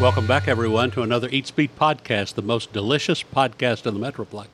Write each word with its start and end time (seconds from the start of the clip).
Welcome 0.00 0.26
back, 0.26 0.46
everyone, 0.46 0.90
to 0.92 1.02
another 1.02 1.28
Eats 1.30 1.50
Beat 1.50 1.76
podcast, 1.78 2.34
the 2.34 2.42
most 2.42 2.72
delicious 2.72 3.22
podcast 3.22 3.86
in 3.86 3.98
the 3.98 4.00
Metroplex. 4.12 4.48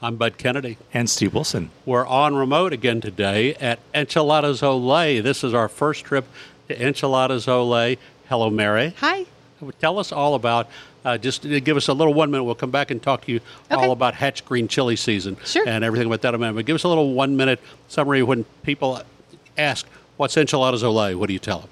I'm 0.00 0.16
Bud 0.16 0.38
Kennedy. 0.38 0.78
And 0.94 1.08
Steve 1.10 1.34
Wilson. 1.34 1.70
We're 1.84 2.06
on 2.06 2.34
remote 2.34 2.72
again 2.72 3.00
today 3.02 3.54
at 3.56 3.78
Enchiladas 3.94 4.62
Ole. 4.62 5.20
This 5.20 5.44
is 5.44 5.52
our 5.52 5.68
first 5.68 6.04
trip 6.04 6.24
to 6.68 6.82
Enchiladas 6.86 7.46
Ole. 7.46 7.96
Hello, 8.28 8.48
Mary. 8.50 8.94
Hi. 9.00 9.26
Tell 9.80 9.98
us 9.98 10.12
all 10.12 10.34
about, 10.34 10.68
uh, 11.04 11.18
just 11.18 11.42
give 11.42 11.76
us 11.76 11.88
a 11.88 11.92
little 11.92 12.14
one 12.14 12.30
minute. 12.30 12.44
We'll 12.44 12.54
come 12.54 12.70
back 12.70 12.90
and 12.90 13.02
talk 13.02 13.26
to 13.26 13.32
you 13.32 13.40
Okay. 13.70 13.74
all 13.84 13.92
about 13.92 14.14
Hatch 14.14 14.44
Green 14.46 14.66
Chili 14.66 14.96
season 14.96 15.36
Sure. 15.44 15.68
and 15.68 15.84
everything 15.84 16.06
about 16.06 16.22
that 16.22 16.30
in 16.30 16.34
a 16.36 16.38
minute. 16.38 16.54
But 16.54 16.64
give 16.64 16.74
us 16.74 16.84
a 16.84 16.88
little 16.88 17.12
one 17.12 17.36
minute 17.36 17.60
summary 17.88 18.22
when 18.22 18.44
people 18.62 19.02
ask, 19.58 19.86
What's 20.16 20.34
Enchiladas 20.38 20.82
Ole? 20.82 21.14
What 21.14 21.26
do 21.26 21.34
you 21.34 21.38
tell 21.38 21.58
them? 21.60 21.68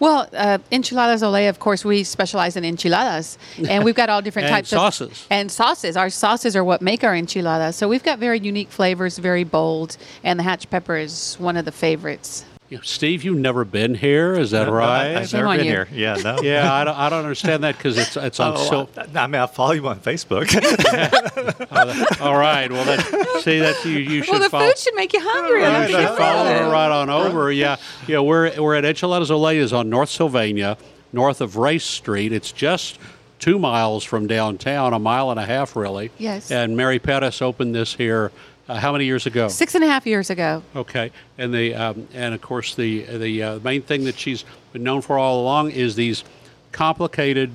Well, 0.00 0.28
uh, 0.32 0.58
enchiladas 0.70 1.22
ole, 1.22 1.48
of 1.48 1.58
course, 1.58 1.84
we 1.84 2.04
specialize 2.04 2.56
in 2.56 2.64
enchiladas, 2.64 3.38
and 3.68 3.84
we've 3.84 3.94
got 3.94 4.08
all 4.08 4.22
different 4.22 4.48
types 4.56 4.68
sauces. 4.70 5.00
of 5.08 5.16
sauces. 5.16 5.26
and 5.30 5.52
sauces. 5.52 5.96
Our 5.96 6.10
sauces 6.10 6.56
are 6.56 6.64
what 6.64 6.82
make 6.82 7.04
our 7.04 7.14
enchiladas. 7.14 7.76
So 7.76 7.88
we've 7.88 8.02
got 8.02 8.18
very 8.18 8.38
unique 8.40 8.70
flavors, 8.70 9.18
very 9.18 9.44
bold, 9.44 9.96
and 10.22 10.38
the 10.38 10.42
hatch 10.42 10.68
pepper 10.70 10.96
is 10.96 11.36
one 11.38 11.56
of 11.56 11.64
the 11.64 11.72
favorites. 11.72 12.44
You 12.70 12.78
know, 12.78 12.82
Steve, 12.82 13.24
you've 13.24 13.36
never 13.38 13.64
been 13.66 13.94
here, 13.94 14.32
is 14.32 14.52
that 14.52 14.70
right? 14.70 15.16
I've 15.16 15.28
Shame 15.28 15.44
never 15.44 15.56
been 15.58 15.66
you. 15.66 15.70
here. 15.70 15.88
Yeah, 15.92 16.14
no. 16.16 16.38
yeah, 16.42 16.72
I 16.72 16.82
don't, 16.84 16.96
I 16.98 17.10
don't 17.10 17.20
understand 17.20 17.62
that 17.62 17.76
because 17.76 17.98
it's 17.98 18.16
it's 18.16 18.40
on 18.40 18.54
Oh, 18.56 18.86
so. 18.86 18.88
I, 18.96 19.24
I 19.24 19.26
mean, 19.26 19.40
I 19.42 19.46
follow 19.46 19.72
you 19.72 19.86
on 19.86 20.00
Facebook. 20.00 20.48
All 22.20 22.36
right, 22.38 22.72
well, 22.72 22.84
that, 22.86 23.40
see, 23.42 23.58
that's 23.60 23.84
you. 23.84 23.98
You 23.98 24.22
should 24.22 24.32
Well, 24.32 24.40
the 24.40 24.48
follow. 24.48 24.66
food 24.66 24.78
should 24.78 24.94
make 24.94 25.12
you 25.12 25.20
hungry. 25.22 25.60
You 25.60 25.66
I'm 25.66 25.72
Right, 25.74 25.90
should 25.90 25.96
thinking 25.98 26.16
follow 26.16 26.46
about 26.50 26.62
her 26.62 26.70
right 26.70 26.90
on 26.90 27.10
over. 27.10 27.52
Yeah, 27.52 27.76
yeah. 28.06 28.20
We're 28.20 28.60
we're 28.60 28.74
at 28.76 28.84
Enchiladas 28.86 29.30
Ole 29.30 29.48
is 29.48 29.72
on 29.74 29.90
North 29.90 30.08
Sylvania, 30.08 30.78
north 31.12 31.40
of 31.42 31.56
Race 31.56 31.84
Street. 31.84 32.32
It's 32.32 32.50
just 32.50 32.98
two 33.40 33.58
miles 33.58 34.04
from 34.04 34.26
downtown, 34.26 34.94
a 34.94 34.98
mile 34.98 35.30
and 35.30 35.38
a 35.38 35.44
half, 35.44 35.76
really. 35.76 36.10
Yes. 36.18 36.50
And 36.50 36.76
Mary 36.78 36.98
Perez 36.98 37.42
opened 37.42 37.74
this 37.74 37.94
here. 37.94 38.32
Uh, 38.66 38.76
how 38.78 38.92
many 38.92 39.04
years 39.04 39.26
ago? 39.26 39.48
Six 39.48 39.74
and 39.74 39.84
a 39.84 39.86
half 39.86 40.06
years 40.06 40.30
ago. 40.30 40.62
Okay, 40.74 41.10
and 41.36 41.52
the 41.52 41.74
um, 41.74 42.08
and 42.14 42.34
of 42.34 42.40
course 42.40 42.74
the 42.74 43.02
the 43.18 43.42
uh, 43.42 43.58
main 43.60 43.82
thing 43.82 44.04
that 44.04 44.18
she's 44.18 44.44
been 44.72 44.82
known 44.82 45.02
for 45.02 45.18
all 45.18 45.42
along 45.42 45.70
is 45.72 45.96
these 45.96 46.24
complicated 46.72 47.50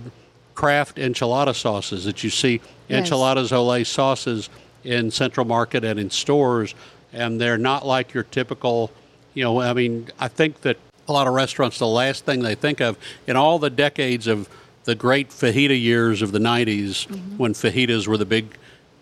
craft 0.56 0.98
enchilada 0.98 1.56
sauces 1.56 2.06
that 2.06 2.24
you 2.24 2.30
see 2.30 2.62
Yes. 2.88 3.00
enchiladas 3.06 3.52
ole 3.52 3.84
sauces 3.86 4.50
in 4.84 5.12
Central 5.12 5.46
Market 5.46 5.84
and 5.84 6.00
in 6.00 6.10
stores, 6.10 6.74
and 7.14 7.40
they're 7.40 7.58
not 7.58 7.86
like 7.86 8.14
your 8.14 8.24
typical. 8.24 8.92
You 9.36 9.44
know, 9.44 9.62
I 9.62 9.74
mean, 9.74 10.10
I 10.20 10.28
think 10.28 10.62
that 10.62 10.78
a 11.08 11.14
lot 11.14 11.28
of 11.28 11.34
restaurants 11.34 11.78
the 11.80 11.88
last 11.88 12.26
thing 12.26 12.42
they 12.42 12.56
think 12.56 12.82
of 12.82 12.98
in 13.28 13.36
all 13.36 13.60
the 13.60 13.70
decades 13.70 14.26
of 14.28 14.50
the 14.86 14.96
great 14.96 15.30
fajita 15.30 15.80
years 15.80 16.22
of 16.24 16.32
the 16.32 16.40
'90s 16.40 17.08
Mm-hmm. 17.08 17.38
when 17.38 17.54
fajitas 17.54 18.08
were 18.08 18.18
the 18.18 18.26
big 18.26 18.58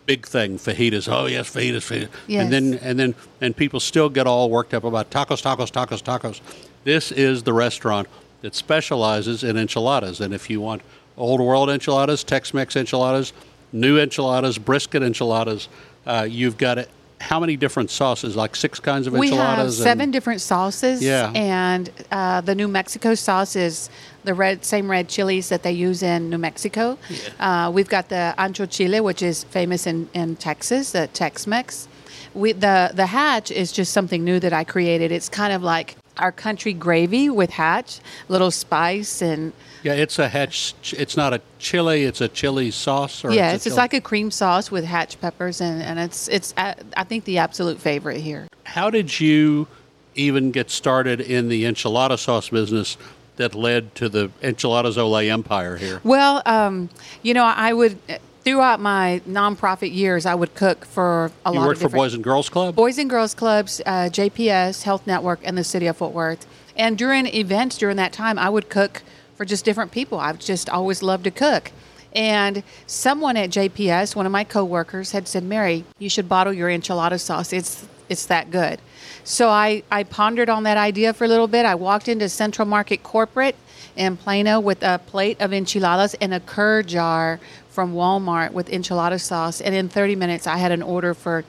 big 0.07 0.25
thing 0.25 0.57
fajitas 0.57 1.07
oh 1.11 1.25
yes 1.27 1.47
fajitas 1.53 1.83
fajitas 1.89 2.09
Yes. 2.27 2.43
and 2.43 2.51
then 2.53 2.79
and 2.81 2.97
then 2.99 3.13
and 3.41 3.55
people 3.55 3.79
still 3.79 4.09
get 4.09 4.25
all 4.25 4.49
worked 4.49 4.73
up 4.73 4.83
about 4.83 5.11
tacos, 5.11 5.41
tacos, 5.43 5.69
tacos, 5.71 6.01
tacos. 6.01 6.39
This 6.85 7.11
is 7.11 7.43
the 7.43 7.53
restaurant 7.53 8.07
that 8.41 8.55
specializes 8.55 9.43
in 9.43 9.57
enchiladas, 9.57 10.21
and 10.21 10.33
if 10.33 10.49
you 10.49 10.61
want 10.61 10.81
old 11.17 11.41
world 11.41 11.69
enchiladas, 11.69 12.23
Tex-Mex 12.23 12.75
enchiladas, 12.75 13.33
new 13.73 13.99
enchiladas, 13.99 14.57
brisket 14.57 15.03
enchiladas, 15.03 15.67
uh, 16.05 16.25
you've 16.29 16.57
got 16.57 16.77
it. 16.77 16.89
How 17.19 17.39
many 17.39 17.57
different 17.57 17.89
sauces? 17.89 18.35
Like 18.35 18.55
six 18.55 18.79
kinds 18.79 19.07
of 19.07 19.13
We 19.13 19.29
have 19.31 19.39
enchiladas. 19.39 19.77
seven 19.77 20.01
and- 20.03 20.13
different 20.13 20.41
sauces. 20.41 21.01
Yeah. 21.03 21.31
And 21.33 21.89
uh, 22.11 22.41
the 22.41 22.53
New 22.55 22.67
Mexico 22.67 23.15
sauce 23.15 23.55
is 23.55 23.89
the 24.23 24.33
red, 24.33 24.63
same 24.63 24.89
red 24.91 25.09
chilies 25.09 25.49
that 25.49 25.63
they 25.63 25.71
use 25.71 26.03
in 26.03 26.29
New 26.29 26.37
Mexico. 26.37 26.97
Uh, 27.39 27.71
we've 27.73 27.89
got 27.89 28.09
the 28.09 28.35
ancho 28.37 28.69
chile, 28.69 28.99
which 28.99 29.21
is 29.23 29.43
famous 29.45 29.87
in, 29.87 30.09
in 30.13 30.35
Texas, 30.35 30.91
the 30.91 31.07
Tex-Mex. 31.07 31.87
We, 32.33 32.51
the 32.51 32.91
the 32.93 33.07
hatch 33.07 33.49
is 33.49 33.71
just 33.71 33.91
something 33.93 34.23
new 34.23 34.39
that 34.41 34.53
I 34.53 34.63
created. 34.63 35.11
It's 35.11 35.27
kind 35.29 35.51
of 35.53 35.63
like 35.63 35.95
our 36.17 36.31
country 36.31 36.71
gravy 36.73 37.29
with 37.29 37.49
hatch, 37.51 37.99
little 38.27 38.51
spice 38.51 39.21
and 39.23 39.53
yeah, 39.83 39.93
it's 39.93 40.19
a 40.19 40.27
hatch. 40.27 40.73
It's 40.93 41.17
not 41.17 41.33
a 41.33 41.41
chili. 41.59 42.03
It's 42.03 42.21
a 42.21 42.27
chili 42.27 42.71
sauce. 42.71 43.23
Or 43.23 43.31
yeah, 43.31 43.53
it's, 43.53 43.65
it's 43.65 43.77
like 43.77 43.93
a 43.93 44.01
cream 44.01 44.31
sauce 44.31 44.71
with 44.71 44.85
hatch 44.85 45.19
peppers 45.21 45.61
and, 45.61 45.81
and 45.81 45.99
it's 45.99 46.27
it's 46.27 46.53
I 46.57 47.03
think 47.03 47.25
the 47.25 47.37
absolute 47.37 47.79
favorite 47.79 48.21
here. 48.21 48.47
How 48.63 48.89
did 48.89 49.19
you 49.19 49.67
even 50.15 50.51
get 50.51 50.69
started 50.69 51.21
in 51.21 51.47
the 51.49 51.63
enchilada 51.63 52.17
sauce 52.17 52.49
business 52.49 52.97
that 53.37 53.53
led 53.53 53.93
to 53.95 54.09
the 54.09 54.31
enchiladas 54.41 54.97
ole 54.97 55.15
empire 55.17 55.77
here? 55.77 56.01
Well, 56.03 56.41
um, 56.45 56.89
you 57.21 57.33
know, 57.33 57.45
I 57.45 57.73
would 57.73 57.97
throughout 58.47 58.79
my 58.79 59.21
nonprofit 59.27 59.93
years, 59.93 60.25
I 60.25 60.33
would 60.33 60.55
cook 60.55 60.85
for 60.85 61.31
a 61.45 61.51
You 61.51 61.55
lot 61.57 61.61
You 61.63 61.67
worked 61.67 61.83
of 61.83 61.91
for 61.91 61.97
Boys 61.97 62.13
and 62.13 62.23
Girls 62.23 62.47
Club. 62.47 62.75
Boys 62.75 62.97
and 62.97 63.09
Girls 63.09 63.33
Clubs, 63.33 63.81
uh, 63.85 64.09
JPS, 64.09 64.83
Health 64.83 65.05
Network, 65.05 65.41
and 65.43 65.57
the 65.57 65.65
City 65.65 65.85
of 65.87 65.97
Fort 65.97 66.13
Worth. 66.13 66.45
And 66.77 66.97
during 66.97 67.25
events 67.27 67.77
during 67.77 67.97
that 67.97 68.13
time, 68.13 68.39
I 68.39 68.49
would 68.49 68.69
cook 68.69 69.03
for 69.37 69.45
just 69.45 69.63
different 69.63 69.91
people. 69.91 70.19
I've 70.19 70.39
just 70.39 70.69
always 70.69 71.01
loved 71.01 71.23
to 71.25 71.31
cook. 71.31 71.71
And 72.13 72.63
someone 72.87 73.37
at 73.37 73.51
JPS, 73.51 74.15
one 74.15 74.25
of 74.25 74.31
my 74.31 74.43
coworkers, 74.43 75.11
had 75.11 75.27
said, 75.27 75.43
"Mary, 75.43 75.85
you 75.99 76.09
should 76.09 76.27
bottle 76.27 76.51
your 76.51 76.69
enchilada 76.69 77.19
sauce. 77.19 77.53
It's 77.53 77.85
it's 78.09 78.25
that 78.25 78.49
good." 78.49 78.79
So 79.23 79.49
I, 79.49 79.83
I 79.91 80.03
pondered 80.03 80.49
on 80.49 80.63
that 80.63 80.77
idea 80.77 81.13
for 81.13 81.25
a 81.25 81.27
little 81.27 81.47
bit. 81.47 81.65
I 81.65 81.75
walked 81.75 82.07
into 82.07 82.29
Central 82.29 82.65
Market 82.65 83.03
Corporate 83.03 83.55
in 83.95 84.15
Plano 84.15 84.59
with 84.59 84.81
a 84.83 84.99
plate 85.05 85.41
of 85.41 85.51
enchiladas 85.51 86.13
and 86.15 86.33
a 86.33 86.39
cur 86.39 86.81
jar 86.81 87.39
from 87.69 87.93
Walmart 87.93 88.53
with 88.53 88.69
enchilada 88.69 89.19
sauce. 89.19 89.59
And 89.59 89.75
in 89.75 89.89
30 89.89 90.15
minutes, 90.15 90.47
I 90.47 90.57
had 90.57 90.71
an 90.71 90.81
order 90.81 91.13
for 91.13 91.43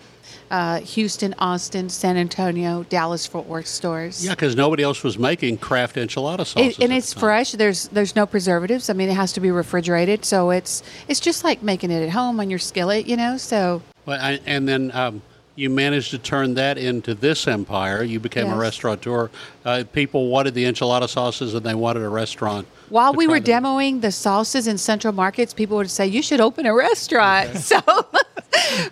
uh, 0.50 0.80
Houston, 0.80 1.34
Austin, 1.38 1.88
San 1.88 2.16
Antonio, 2.16 2.84
Dallas, 2.84 3.26
Fort 3.26 3.46
Worth 3.46 3.66
stores. 3.66 4.24
Yeah, 4.24 4.32
because 4.32 4.56
nobody 4.56 4.82
else 4.82 5.02
was 5.02 5.18
making 5.18 5.58
craft 5.58 5.96
enchilada 5.96 6.46
sauces. 6.46 6.78
It, 6.78 6.84
and 6.84 6.92
it's 6.92 7.12
the 7.14 7.20
fresh. 7.20 7.52
There's 7.52 7.88
there's 7.88 8.16
no 8.16 8.26
preservatives. 8.26 8.90
I 8.90 8.92
mean, 8.92 9.08
it 9.08 9.14
has 9.14 9.32
to 9.34 9.40
be 9.40 9.50
refrigerated, 9.50 10.24
so 10.24 10.50
it's 10.50 10.82
it's 11.08 11.20
just 11.20 11.44
like 11.44 11.62
making 11.62 11.90
it 11.90 12.02
at 12.02 12.10
home 12.10 12.40
on 12.40 12.50
your 12.50 12.58
skillet, 12.58 13.06
you 13.06 13.16
know. 13.16 13.36
So 13.36 13.82
Well, 14.06 14.20
I, 14.20 14.40
and 14.46 14.68
then 14.68 14.90
um, 14.92 15.22
you 15.54 15.70
managed 15.70 16.10
to 16.12 16.18
turn 16.18 16.54
that 16.54 16.78
into 16.78 17.14
this 17.14 17.48
empire. 17.48 18.02
You 18.02 18.20
became 18.20 18.46
a 18.46 18.56
restaurateur. 18.56 19.30
Uh, 19.64 19.84
people 19.92 20.28
wanted 20.28 20.54
the 20.54 20.64
enchilada 20.64 21.08
sauces, 21.08 21.54
and 21.54 21.66
they 21.66 21.74
wanted 21.74 22.02
a 22.02 22.08
restaurant. 22.08 22.68
While 22.90 23.12
we 23.12 23.26
were 23.26 23.40
demoing 23.40 24.00
the 24.00 24.12
sauces 24.12 24.66
in 24.66 24.78
Central 24.78 25.12
Markets, 25.12 25.54
people 25.54 25.76
would 25.76 25.90
say 25.90 26.06
you 26.06 26.22
should 26.22 26.40
open 26.40 26.66
a 26.66 26.74
restaurant. 26.74 27.50
So 27.68 27.80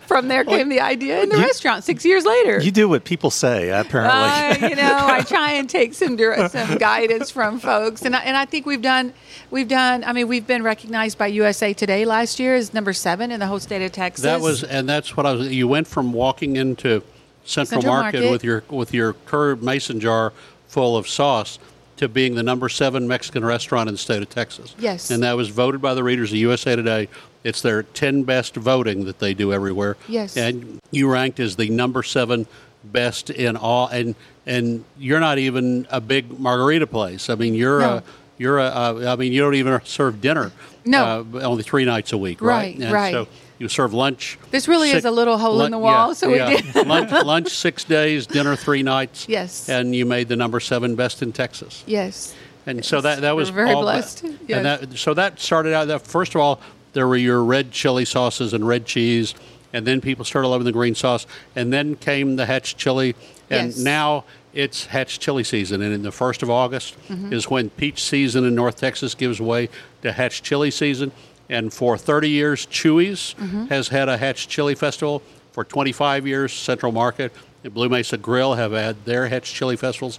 from 0.03 0.29
there 0.29 0.45
came 0.45 0.69
the 0.69 0.81
idea 0.81 1.23
in 1.23 1.29
the 1.29 1.37
you- 1.37 1.43
restaurant. 1.43 1.83
Six 1.85 2.05
years 2.05 2.25
later. 2.25 2.61
you 2.61 2.71
do 2.71 2.89
what 2.89 3.05
people 3.05 3.31
say, 3.31 3.71
apparently. 3.71 4.67
Uh, 4.67 4.69
you 4.69 4.77
know, 4.77 4.99
I 5.07 5.23
try 5.27 5.53
and 5.53 5.69
take 5.69 5.95
some 5.95 6.19
some 6.49 6.79
guidance 6.79 7.31
from 7.31 7.59
folks, 7.59 8.03
and 8.03 8.15
I, 8.15 8.21
and 8.21 8.37
I 8.37 8.45
think 8.45 8.67
we've 8.67 8.83
done 8.83 9.15
we've 9.51 9.69
done. 9.69 10.05
I 10.05 10.13
mean, 10.13 10.29
we've 10.29 10.47
been 10.47 10.63
recognized 10.63 11.17
by 11.17 11.29
USA 11.29 11.73
Today 11.73 12.05
last 12.05 12.39
year 12.39 12.55
as 12.55 12.75
number 12.75 12.93
seven 12.93 13.31
in 13.31 13.41
the 13.41 13.47
whole 13.47 13.61
state 13.61 13.85
of 13.85 13.93
Texas. 13.93 14.25
That 14.25 14.41
was, 14.41 14.63
and 14.63 14.89
that's 14.89 15.17
what 15.17 15.27
I 15.27 15.33
was. 15.33 15.49
You 15.49 15.69
went 15.69 15.87
from 15.87 16.13
walking 16.13 16.57
into 16.57 17.03
Central, 17.45 17.83
Central 17.83 17.95
Market, 17.95 18.21
Market. 18.21 18.31
with 18.31 18.45
your 18.45 18.65
with 18.69 18.93
your 18.93 19.15
curved 19.15 19.63
mason 19.63 20.01
jar 20.01 20.33
full 20.67 20.97
of 20.97 21.09
sauce 21.09 21.59
to 21.97 22.09
being 22.09 22.35
the 22.35 22.43
number 22.43 22.69
seven 22.69 23.09
Mexican 23.09 23.45
restaurant 23.45 23.89
in 23.89 23.95
the 23.95 23.99
state 23.99 24.23
of 24.23 24.29
Texas. 24.29 24.75
Yes. 24.79 25.11
and 25.11 25.23
that 25.23 25.37
was 25.37 25.49
voted 25.49 25.81
by 25.81 25.95
the 25.95 26.03
readers 26.05 26.31
of 26.31 26.37
USA 26.39 26.77
Today. 26.77 27.09
It's 27.45 27.63
their 27.63 27.83
ten 27.85 28.25
best 28.25 28.55
voting 28.57 29.05
that 29.05 29.19
they 29.19 29.33
do 29.35 29.53
everywhere. 29.53 29.97
Yes. 30.09 30.37
and 30.37 30.81
you 30.91 31.11
ranked 31.11 31.39
as 31.41 31.57
the 31.57 31.69
number 31.71 32.03
seven 32.03 32.47
best 32.85 33.31
in 33.31 33.57
all, 33.57 33.89
and 33.89 34.15
and 34.47 34.85
you're 34.99 35.21
not 35.21 35.39
even 35.39 35.87
a 35.91 36.01
big 36.01 36.39
margarita 36.39 36.87
place. 36.87 37.31
I 37.31 37.35
mean, 37.37 37.55
you're 37.55 37.81
No. 37.81 37.89
a 37.99 38.03
you're 38.39 38.59
a. 38.59 38.65
Uh, 38.67 39.13
I 39.13 39.17
mean, 39.17 39.33
you 39.33 39.41
don't 39.41 39.55
even 39.55 39.81
serve 39.85 40.21
dinner. 40.21 40.53
No. 40.85 41.25
uh, 41.35 41.41
only 41.41 41.63
three 41.63 41.85
nights 41.85 42.13
a 42.13 42.19
week, 42.19 42.41
right? 42.43 42.75
Right, 42.77 42.79
And 42.79 42.93
right. 42.93 43.13
So 43.13 43.29
you 43.59 43.69
serve 43.69 43.95
lunch. 43.95 44.39
This 44.51 44.69
really 44.69 44.91
is 44.91 45.05
a 45.05 45.11
little 45.11 45.39
hole 45.39 45.63
in 45.63 45.71
the 45.71 45.79
wall, 45.79 46.15
so 46.15 46.29
we 46.31 46.39
did- 46.39 46.75
lunch, 46.87 47.11
lunch 47.11 47.49
six 47.51 47.85
days, 47.85 48.27
dinner 48.27 48.55
three 48.57 48.83
nights. 48.83 49.29
Yes. 49.29 49.69
And 49.69 49.95
you 49.95 50.05
made 50.07 50.29
the 50.29 50.37
number 50.37 50.61
seven 50.61 50.95
best 50.95 51.23
in 51.23 51.33
Texas. 51.33 51.83
yes. 51.87 52.35
And 52.69 52.85
so 52.85 53.01
that 53.01 53.21
that 53.21 53.37
was 53.37 53.51
We're 53.51 53.65
very 53.67 53.73
all- 53.75 53.83
blessed. 53.83 54.25
Yes. 54.49 54.57
And 54.57 54.67
that 54.67 54.99
so 54.99 55.15
that 55.15 55.39
started 55.39 55.73
out. 55.73 55.87
That 55.87 56.03
first 56.03 56.35
of 56.35 56.41
all, 56.41 56.61
there 56.95 57.07
were 57.07 57.17
your 57.17 57.45
red 57.45 57.71
chili 57.71 58.05
sauces 58.05 58.53
and 58.53 58.67
red 58.67 58.87
cheese, 58.87 59.35
and 59.73 59.87
then 59.87 60.01
people 60.01 60.25
started 60.25 60.49
loving 60.49 60.65
the 60.65 60.73
green 60.73 60.97
sauce, 60.97 61.29
and 61.55 61.73
then 61.73 61.95
came 61.95 62.35
the 62.35 62.45
Hatch 62.47 62.77
chili, 62.77 63.15
and 63.51 63.69
Yes. 63.69 63.79
now 63.79 64.25
it's 64.53 64.87
Hatch 64.87 65.21
chili 65.21 65.45
season. 65.45 65.81
And 65.81 65.95
in 65.95 66.03
the 66.03 66.11
first 66.11 66.43
of 66.43 66.51
August 66.51 66.97
Mm-hmm. 67.09 67.33
is 67.33 67.49
when 67.49 67.71
peach 67.71 68.03
season 68.03 68.45
in 68.45 68.57
North 68.57 68.79
Texas 68.81 69.15
gives 69.15 69.41
way 69.41 69.69
to 70.03 70.11
Hatch 70.11 70.43
chili 70.43 70.73
season. 70.73 71.13
And 71.49 71.73
for 71.73 71.97
30 71.97 72.29
years, 72.31 72.67
Chuy's 72.67 73.35
Mm-hmm. 73.39 73.67
has 73.67 73.89
had 73.89 74.09
a 74.09 74.17
Hatch 74.17 74.49
chili 74.49 74.75
festival. 74.75 75.23
For 75.53 75.65
25 75.65 76.27
years, 76.27 76.53
Central 76.53 76.93
Market 76.93 77.33
and 77.65 77.73
Blue 77.73 77.89
Mesa 77.89 78.17
Grill 78.19 78.55
have 78.55 78.73
had 78.73 79.05
their 79.05 79.29
Hatch 79.29 79.53
chili 79.55 79.77
festivals. 79.77 80.19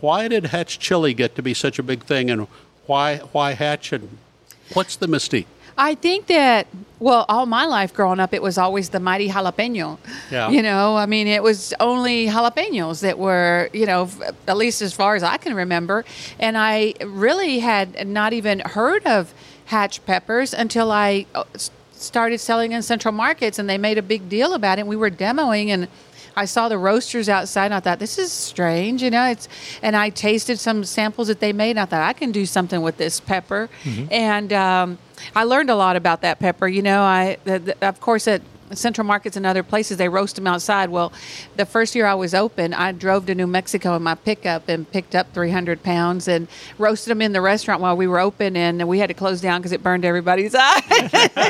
Why 0.00 0.26
did 0.28 0.46
Hatch 0.46 0.78
chili 0.78 1.14
get 1.14 1.34
to 1.36 1.42
be 1.42 1.54
such 1.54 1.78
a 1.78 1.82
big 1.82 2.02
thing, 2.04 2.30
and 2.30 2.46
why 2.86 3.18
why 3.32 3.52
Hatch 3.52 3.92
and 3.92 4.08
What's 4.72 4.96
the 4.96 5.06
mystique? 5.06 5.46
I 5.76 5.94
think 5.94 6.26
that 6.26 6.66
well, 6.98 7.26
all 7.28 7.46
my 7.46 7.66
life 7.66 7.92
growing 7.92 8.18
up, 8.20 8.32
it 8.32 8.42
was 8.42 8.56
always 8.58 8.88
the 8.90 9.00
mighty 9.00 9.28
jalapeno. 9.28 9.98
Yeah. 10.30 10.48
You 10.50 10.62
know, 10.62 10.96
I 10.96 11.06
mean, 11.06 11.26
it 11.26 11.42
was 11.42 11.74
only 11.80 12.26
jalapenos 12.28 13.00
that 13.02 13.18
were, 13.18 13.68
you 13.72 13.84
know, 13.84 14.08
at 14.48 14.56
least 14.56 14.80
as 14.82 14.94
far 14.94 15.14
as 15.14 15.22
I 15.22 15.36
can 15.36 15.54
remember, 15.54 16.04
and 16.38 16.56
I 16.56 16.94
really 17.04 17.58
had 17.58 18.06
not 18.06 18.32
even 18.32 18.60
heard 18.60 19.04
of 19.06 19.34
hatch 19.66 20.04
peppers 20.04 20.52
until 20.54 20.90
I 20.90 21.26
uh, 21.34 21.44
started 21.92 22.38
selling 22.38 22.72
in 22.72 22.82
central 22.82 23.12
markets, 23.12 23.58
and 23.58 23.68
they 23.68 23.78
made 23.78 23.98
a 23.98 24.02
big 24.02 24.28
deal 24.28 24.54
about 24.54 24.78
it. 24.78 24.86
We 24.86 24.96
were 24.96 25.10
demoing 25.10 25.68
and. 25.68 25.88
I 26.36 26.46
saw 26.46 26.68
the 26.68 26.78
roasters 26.78 27.28
outside 27.28 27.66
and 27.66 27.74
I 27.74 27.78
thought 27.78 28.00
this 28.00 28.18
is 28.18 28.32
strange, 28.32 29.04
you 29.04 29.10
know. 29.10 29.24
It's 29.30 29.48
and 29.82 29.94
I 29.94 30.10
tasted 30.10 30.58
some 30.58 30.82
samples 30.82 31.28
that 31.28 31.38
they 31.38 31.52
made 31.52 31.70
and 31.70 31.78
I 31.78 31.84
thought 31.84 32.02
I 32.02 32.12
can 32.12 32.32
do 32.32 32.44
something 32.44 32.82
with 32.82 32.96
this 32.96 33.20
pepper, 33.20 33.68
and 34.10 34.52
um, 34.52 34.98
I 35.36 35.44
learned 35.44 35.70
a 35.70 35.76
lot 35.76 35.94
about 35.94 36.22
that 36.22 36.40
pepper. 36.40 36.66
You 36.66 36.82
know, 36.82 37.02
I 37.02 37.36
the, 37.44 37.60
the, 37.60 37.86
of 37.86 38.00
course 38.00 38.26
at 38.26 38.42
central 38.72 39.06
markets 39.06 39.36
and 39.36 39.44
other 39.46 39.62
places 39.62 39.96
they 39.98 40.08
roast 40.08 40.36
them 40.36 40.46
outside. 40.46 40.90
Well, 40.90 41.12
the 41.56 41.66
first 41.66 41.94
year 41.94 42.06
I 42.06 42.14
was 42.14 42.34
open, 42.34 42.72
I 42.74 42.92
drove 42.92 43.26
to 43.26 43.34
New 43.34 43.46
Mexico 43.46 43.94
in 43.96 44.02
my 44.02 44.14
pickup 44.14 44.68
and 44.68 44.90
picked 44.90 45.14
up 45.14 45.32
300 45.34 45.82
pounds 45.82 46.28
and 46.28 46.48
roasted 46.78 47.10
them 47.10 47.22
in 47.22 47.32
the 47.32 47.40
restaurant 47.40 47.80
while 47.80 47.96
we 47.96 48.06
were 48.06 48.18
open, 48.18 48.56
and 48.56 48.86
we 48.88 48.98
had 48.98 49.08
to 49.08 49.14
close 49.14 49.40
down 49.40 49.60
because 49.60 49.72
it 49.72 49.82
burned 49.82 50.04
everybody's 50.04 50.54
eyes. 50.58 50.82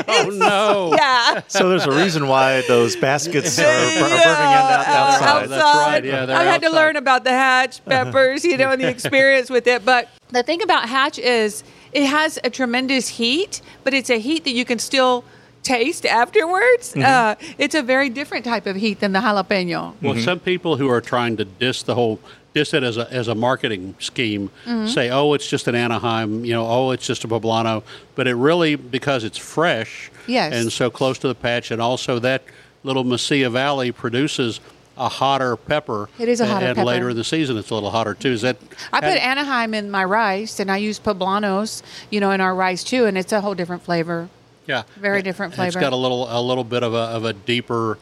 Oh 0.07 0.29
no! 0.31 0.93
yeah. 0.97 1.41
So 1.47 1.69
there's 1.69 1.85
a 1.85 1.91
reason 1.91 2.27
why 2.27 2.61
those 2.67 2.95
baskets 2.95 3.57
are, 3.59 3.63
bur- 3.63 3.69
are 3.69 3.99
burning 3.99 4.19
Yeah, 4.19 4.19
out 4.19 4.87
outside. 4.87 5.23
outside. 5.27 5.49
That's 5.49 5.77
right, 5.87 6.05
yeah, 6.05 6.37
I 6.39 6.43
had 6.43 6.61
to 6.61 6.69
learn 6.69 6.95
about 6.95 7.23
the 7.23 7.31
hatch 7.31 7.83
peppers, 7.85 8.43
you 8.43 8.57
know, 8.57 8.71
and 8.71 8.81
the 8.81 8.89
experience 8.89 9.49
with 9.49 9.67
it. 9.67 9.85
But 9.85 10.09
the 10.29 10.43
thing 10.43 10.61
about 10.61 10.89
hatch 10.89 11.17
is 11.19 11.63
it 11.91 12.05
has 12.05 12.37
a 12.43 12.49
tremendous 12.49 13.07
heat, 13.07 13.61
but 13.83 13.93
it's 13.93 14.09
a 14.09 14.19
heat 14.19 14.43
that 14.43 14.51
you 14.51 14.65
can 14.65 14.79
still 14.79 15.23
taste 15.65 16.05
afterwards. 16.05 16.93
Mm-hmm. 16.93 17.01
Uh, 17.01 17.35
it's 17.57 17.75
a 17.75 17.81
very 17.83 18.09
different 18.09 18.45
type 18.45 18.65
of 18.65 18.75
heat 18.77 18.99
than 19.01 19.11
the 19.11 19.19
jalapeno. 19.19 19.93
Well, 20.01 20.17
some 20.19 20.39
people 20.39 20.77
who 20.77 20.89
are 20.89 21.01
trying 21.01 21.35
to 21.37 21.45
diss 21.45 21.83
the 21.83 21.95
whole 21.95 22.19
diss 22.53 22.73
it 22.73 22.83
as 22.83 22.95
a 22.95 23.11
as 23.11 23.27
a 23.27 23.35
marketing 23.35 23.95
scheme 23.99 24.49
Mm-hmm. 24.65 24.87
say, 24.87 25.09
"Oh, 25.09 25.33
it's 25.33 25.47
just 25.49 25.67
an 25.67 25.75
Anaheim," 25.75 26.45
you 26.45 26.53
know, 26.53 26.65
"Oh, 26.65 26.91
it's 26.91 27.05
just 27.05 27.25
a 27.25 27.27
poblano," 27.27 27.83
but 28.15 28.27
it 28.27 28.35
really 28.35 28.75
because 28.75 29.25
it's 29.25 29.37
fresh 29.37 30.09
Yes. 30.27 30.53
and 30.53 30.71
so 30.71 30.89
close 30.89 31.17
to 31.19 31.27
the 31.27 31.35
patch, 31.35 31.71
and 31.71 31.81
also 31.81 32.19
that 32.19 32.43
little 32.83 33.03
Mesilla 33.03 33.51
Valley 33.51 33.91
produces 33.91 34.61
a 34.97 35.09
hotter 35.09 35.57
pepper. 35.57 36.07
It 36.17 36.29
is 36.29 36.39
a 36.39 36.43
and- 36.43 36.53
hotter 36.53 36.65
and 36.67 36.75
pepper. 36.77 36.85
later 36.85 37.09
in 37.09 37.17
the 37.17 37.23
season, 37.25 37.57
it's 37.57 37.69
a 37.69 37.73
little 37.73 37.91
hotter 37.91 38.13
too. 38.13 38.31
Is 38.31 38.41
that? 38.43 38.55
I 38.93 39.01
put 39.01 39.17
Anaheim 39.19 39.73
in 39.73 39.91
my 39.91 40.05
rice, 40.05 40.59
and 40.61 40.71
I 40.71 40.77
use 40.77 40.97
poblanos, 40.99 41.81
you 42.09 42.21
know, 42.21 42.31
in 42.31 42.39
our 42.39 42.55
rice 42.55 42.83
too, 42.85 43.05
and 43.05 43.17
it's 43.17 43.33
a 43.33 43.41
whole 43.41 43.55
different 43.55 43.83
flavor. 43.83 44.29
Yeah, 44.67 44.83
Very 44.97 45.21
different 45.21 45.51
It's 45.53 45.57
flavor. 45.57 45.79
got 45.79 45.93
a 45.93 45.95
little 45.95 46.27
a 46.29 46.41
little 46.41 46.63
bit 46.63 46.83
of 46.83 46.93
a 46.93 46.97
of 46.97 47.25
a 47.25 47.33
deeper, 47.33 47.97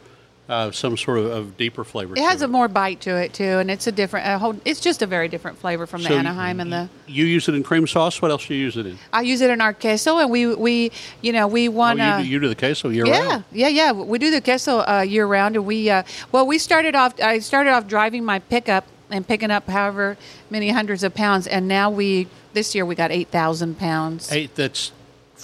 uh, 0.48 0.70
some 0.70 0.96
sort 0.96 1.18
of, 1.18 1.26
of 1.26 1.56
deeper 1.56 1.84
flavor. 1.84 2.14
It 2.16 2.20
has 2.22 2.38
to 2.38 2.44
a 2.46 2.48
more 2.48 2.68
bite 2.68 3.00
to 3.02 3.10
it 3.16 3.32
too, 3.34 3.44
and 3.44 3.70
it's 3.70 3.86
a 3.86 3.92
different. 3.92 4.26
A 4.26 4.38
whole, 4.38 4.56
it's 4.64 4.80
just 4.80 5.02
a 5.02 5.06
very 5.06 5.28
different 5.28 5.58
flavor 5.58 5.86
from 5.86 6.02
the 6.02 6.08
So 6.08 6.16
Anaheim 6.18 6.60
and 6.60 6.72
the. 6.72 6.88
You 7.06 7.24
use 7.26 7.48
it 7.48 7.54
in 7.54 7.62
cream 7.62 7.86
sauce. 7.86 8.20
What 8.22 8.30
else 8.30 8.46
do 8.46 8.54
you 8.54 8.60
use 8.60 8.76
it 8.76 8.86
in? 8.86 8.98
I 9.12 9.22
use 9.22 9.40
it 9.42 9.50
in 9.50 9.60
our 9.60 9.72
queso, 9.74 10.18
and 10.18 10.30
we 10.30 10.54
we 10.54 10.90
you 11.22 11.32
know 11.32 11.46
we 11.46 11.68
Oh, 11.68 11.72
want 11.72 11.98
you, 11.98 12.04
to. 12.04 12.22
do- 12.22 12.28
you 12.28 12.40
do 12.40 12.48
the 12.48 12.54
queso 12.56 12.88
year 12.88 13.06
Yeah, 13.06 13.28
round. 13.28 13.44
yeah, 13.52 13.68
yeah. 13.68 13.92
Yeah. 13.92 13.92
We 13.92 14.18
do 14.18 14.30
the 14.30 14.40
queso 14.40 14.78
uh, 14.80 15.00
year 15.06 15.26
round, 15.26 15.56
and 15.56 15.66
we 15.66 15.90
uh, 15.90 16.02
well, 16.32 16.46
we 16.46 16.58
started 16.58 16.94
off. 16.94 17.20
I 17.20 17.38
started 17.40 17.70
off 17.72 17.86
driving 17.86 18.24
my 18.24 18.38
pickup 18.38 18.86
and 19.10 19.26
picking 19.28 19.50
up 19.50 19.68
however 19.68 20.16
many 20.50 20.70
hundreds 20.70 21.02
of 21.04 21.14
pounds, 21.14 21.46
and 21.46 21.68
now 21.68 21.90
we 21.90 22.26
this 22.54 22.74
year 22.74 22.84
we 22.86 22.94
got 22.94 23.10
eight 23.12 23.28
thousand 23.28 23.78
pounds. 23.78 24.30
Eight. 24.32 24.54
That's 24.54 24.92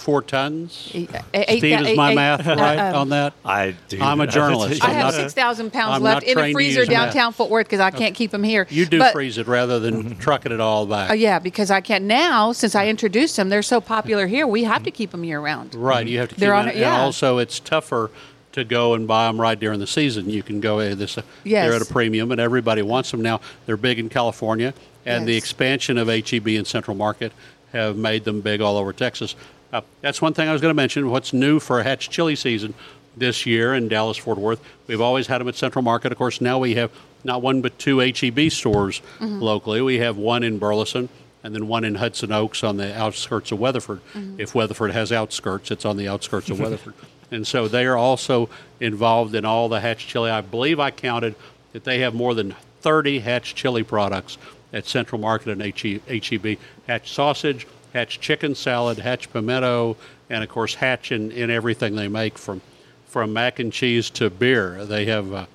four 0.01 0.21
tons. 0.21 0.89
Eight- 0.93 1.09
eight- 1.33 1.59
Steve, 1.59 1.79
is 1.81 1.95
my 1.97 2.11
eight- 2.11 2.15
math 2.15 2.47
uh, 2.47 2.55
right 2.55 2.79
um, 2.79 2.95
on 2.95 3.09
that? 3.09 3.33
I 3.45 3.75
do. 3.87 4.01
I'm 4.01 4.19
a 4.19 4.27
journalist. 4.27 4.83
I 4.83 4.89
have 4.89 5.13
six 5.13 5.33
thousand 5.33 5.71
pounds 5.71 5.95
I'm 5.97 6.03
left 6.03 6.23
in 6.23 6.37
a 6.37 6.51
freezer 6.51 6.85
downtown 6.85 7.31
Fort 7.33 7.49
Worth 7.49 7.67
because 7.67 7.79
I 7.79 7.91
can't 7.91 8.15
keep 8.15 8.31
them 8.31 8.43
here. 8.43 8.67
You 8.69 8.85
do 8.85 8.99
But- 8.99 9.13
freeze 9.13 9.37
it 9.37 9.47
rather 9.47 9.79
than 9.79 10.17
trucking 10.17 10.51
it 10.51 10.59
all 10.59 10.85
back. 10.85 11.11
Uh, 11.11 11.13
yeah, 11.13 11.39
because 11.39 11.71
I 11.71 11.81
can't 11.81 12.05
now 12.05 12.51
since 12.51 12.75
I 12.75 12.87
introduced 12.87 13.37
them. 13.37 13.49
They're 13.49 13.61
so 13.61 13.79
popular 13.79 14.27
here. 14.27 14.47
We 14.47 14.63
have 14.63 14.83
to 14.83 14.91
keep 14.91 15.11
them 15.11 15.23
year 15.23 15.39
round. 15.39 15.75
Right. 15.75 16.05
You 16.07 16.19
have 16.19 16.29
to 16.29 16.35
keep 16.35 16.39
They're 16.41 16.53
on 16.55 16.67
it. 16.67 16.75
it, 16.75 16.79
yeah. 16.79 16.93
And 16.93 17.01
also, 17.03 17.37
it's 17.37 17.59
tougher 17.59 18.09
to 18.53 18.63
go 18.65 18.95
and 18.95 19.07
buy 19.07 19.27
them 19.27 19.39
right 19.39 19.57
during 19.59 19.79
the 19.79 19.87
season. 19.87 20.29
You 20.29 20.43
can 20.43 20.59
go 20.59 20.79
uh, 20.79 20.93
this. 20.95 21.17
uh, 21.17 21.21
Yes. 21.43 21.67
They're 21.67 21.75
at 21.75 21.81
a 21.81 21.93
premium, 21.93 22.31
and 22.31 22.41
everybody 22.41 22.81
wants 22.81 23.11
them 23.11 23.21
now. 23.21 23.39
They're 23.65 23.77
big 23.77 23.97
in 23.99 24.09
California, 24.09 24.73
and 25.05 25.25
the 25.27 25.37
expansion 25.37 25.97
of 25.97 26.07
HEB 26.09 26.47
in 26.49 26.65
Central 26.65 26.97
Market 26.97 27.31
have 27.71 27.95
made 27.95 28.25
them 28.25 28.41
big 28.41 28.59
all 28.59 28.75
over 28.77 28.91
Texas. 28.91 29.35
Uh, 29.71 29.81
that's 30.01 30.21
one 30.21 30.33
thing 30.33 30.49
I 30.49 30.53
was 30.53 30.61
going 30.61 30.71
to 30.71 30.75
mention. 30.75 31.09
What's 31.09 31.33
new 31.33 31.59
for 31.59 31.79
a 31.79 31.83
Hatch 31.83 32.09
chili 32.09 32.35
season 32.35 32.73
this 33.15 33.45
year 33.45 33.73
in 33.73 33.87
Dallas 33.87 34.17
Fort 34.17 34.37
Worth? 34.37 34.61
We've 34.87 35.01
always 35.01 35.27
had 35.27 35.39
them 35.39 35.47
at 35.47 35.55
Central 35.55 35.81
Market. 35.83 36.11
Of 36.11 36.17
course, 36.17 36.41
now 36.41 36.59
we 36.59 36.75
have 36.75 36.91
not 37.23 37.41
one 37.41 37.61
but 37.61 37.77
two 37.79 37.99
HEB 37.99 38.51
stores 38.51 39.01
Mm-hmm. 39.19 39.39
locally. 39.39 39.81
We 39.81 39.99
have 39.99 40.17
one 40.17 40.43
in 40.43 40.57
Burleson 40.57 41.09
and 41.43 41.55
then 41.55 41.67
one 41.67 41.83
in 41.83 41.95
Hudson 41.95 42.31
Oaks 42.31 42.63
on 42.63 42.77
the 42.77 42.95
outskirts 42.97 43.51
of 43.51 43.59
Weatherford. 43.59 44.01
Mm-hmm. 44.13 44.39
If 44.41 44.53
Weatherford 44.53 44.91
has 44.91 45.11
outskirts, 45.11 45.71
it's 45.71 45.85
on 45.85 45.97
the 45.97 46.07
outskirts 46.07 46.49
of 46.49 46.59
Weatherford. 46.61 46.93
And 47.31 47.47
so 47.47 47.67
they 47.67 47.85
are 47.85 47.97
also 47.97 48.49
involved 48.81 49.33
in 49.35 49.45
all 49.45 49.69
the 49.69 49.79
Hatch 49.79 50.05
chili. 50.07 50.29
I 50.29 50.41
believe 50.41 50.79
I 50.79 50.91
counted 50.91 51.35
that 51.71 51.85
they 51.85 51.99
have 51.99 52.13
more 52.13 52.33
than 52.33 52.55
30 52.81 53.19
Hatch 53.19 53.55
chili 53.55 53.83
products 53.83 54.37
at 54.73 54.85
Central 54.85 55.19
Market 55.21 55.49
and 55.49 55.61
HE, 55.61 56.01
HEB. 56.07 56.57
Hatch 56.87 57.11
sausage, 57.13 57.65
Hatch 57.93 58.19
chicken 58.19 58.55
salad, 58.55 58.99
Hatch 58.99 59.31
pimento, 59.31 59.97
and 60.29 60.43
of 60.43 60.49
course 60.49 60.75
Hatch 60.75 61.11
in, 61.11 61.31
in 61.31 61.49
everything 61.49 61.95
they 61.95 62.07
make 62.07 62.37
from 62.37 62.61
from 63.07 63.33
mac 63.33 63.59
and 63.59 63.73
cheese 63.73 64.09
to 64.09 64.29
beer. 64.29 64.85
They 64.85 65.05
have 65.05 65.33
uh, 65.33 65.45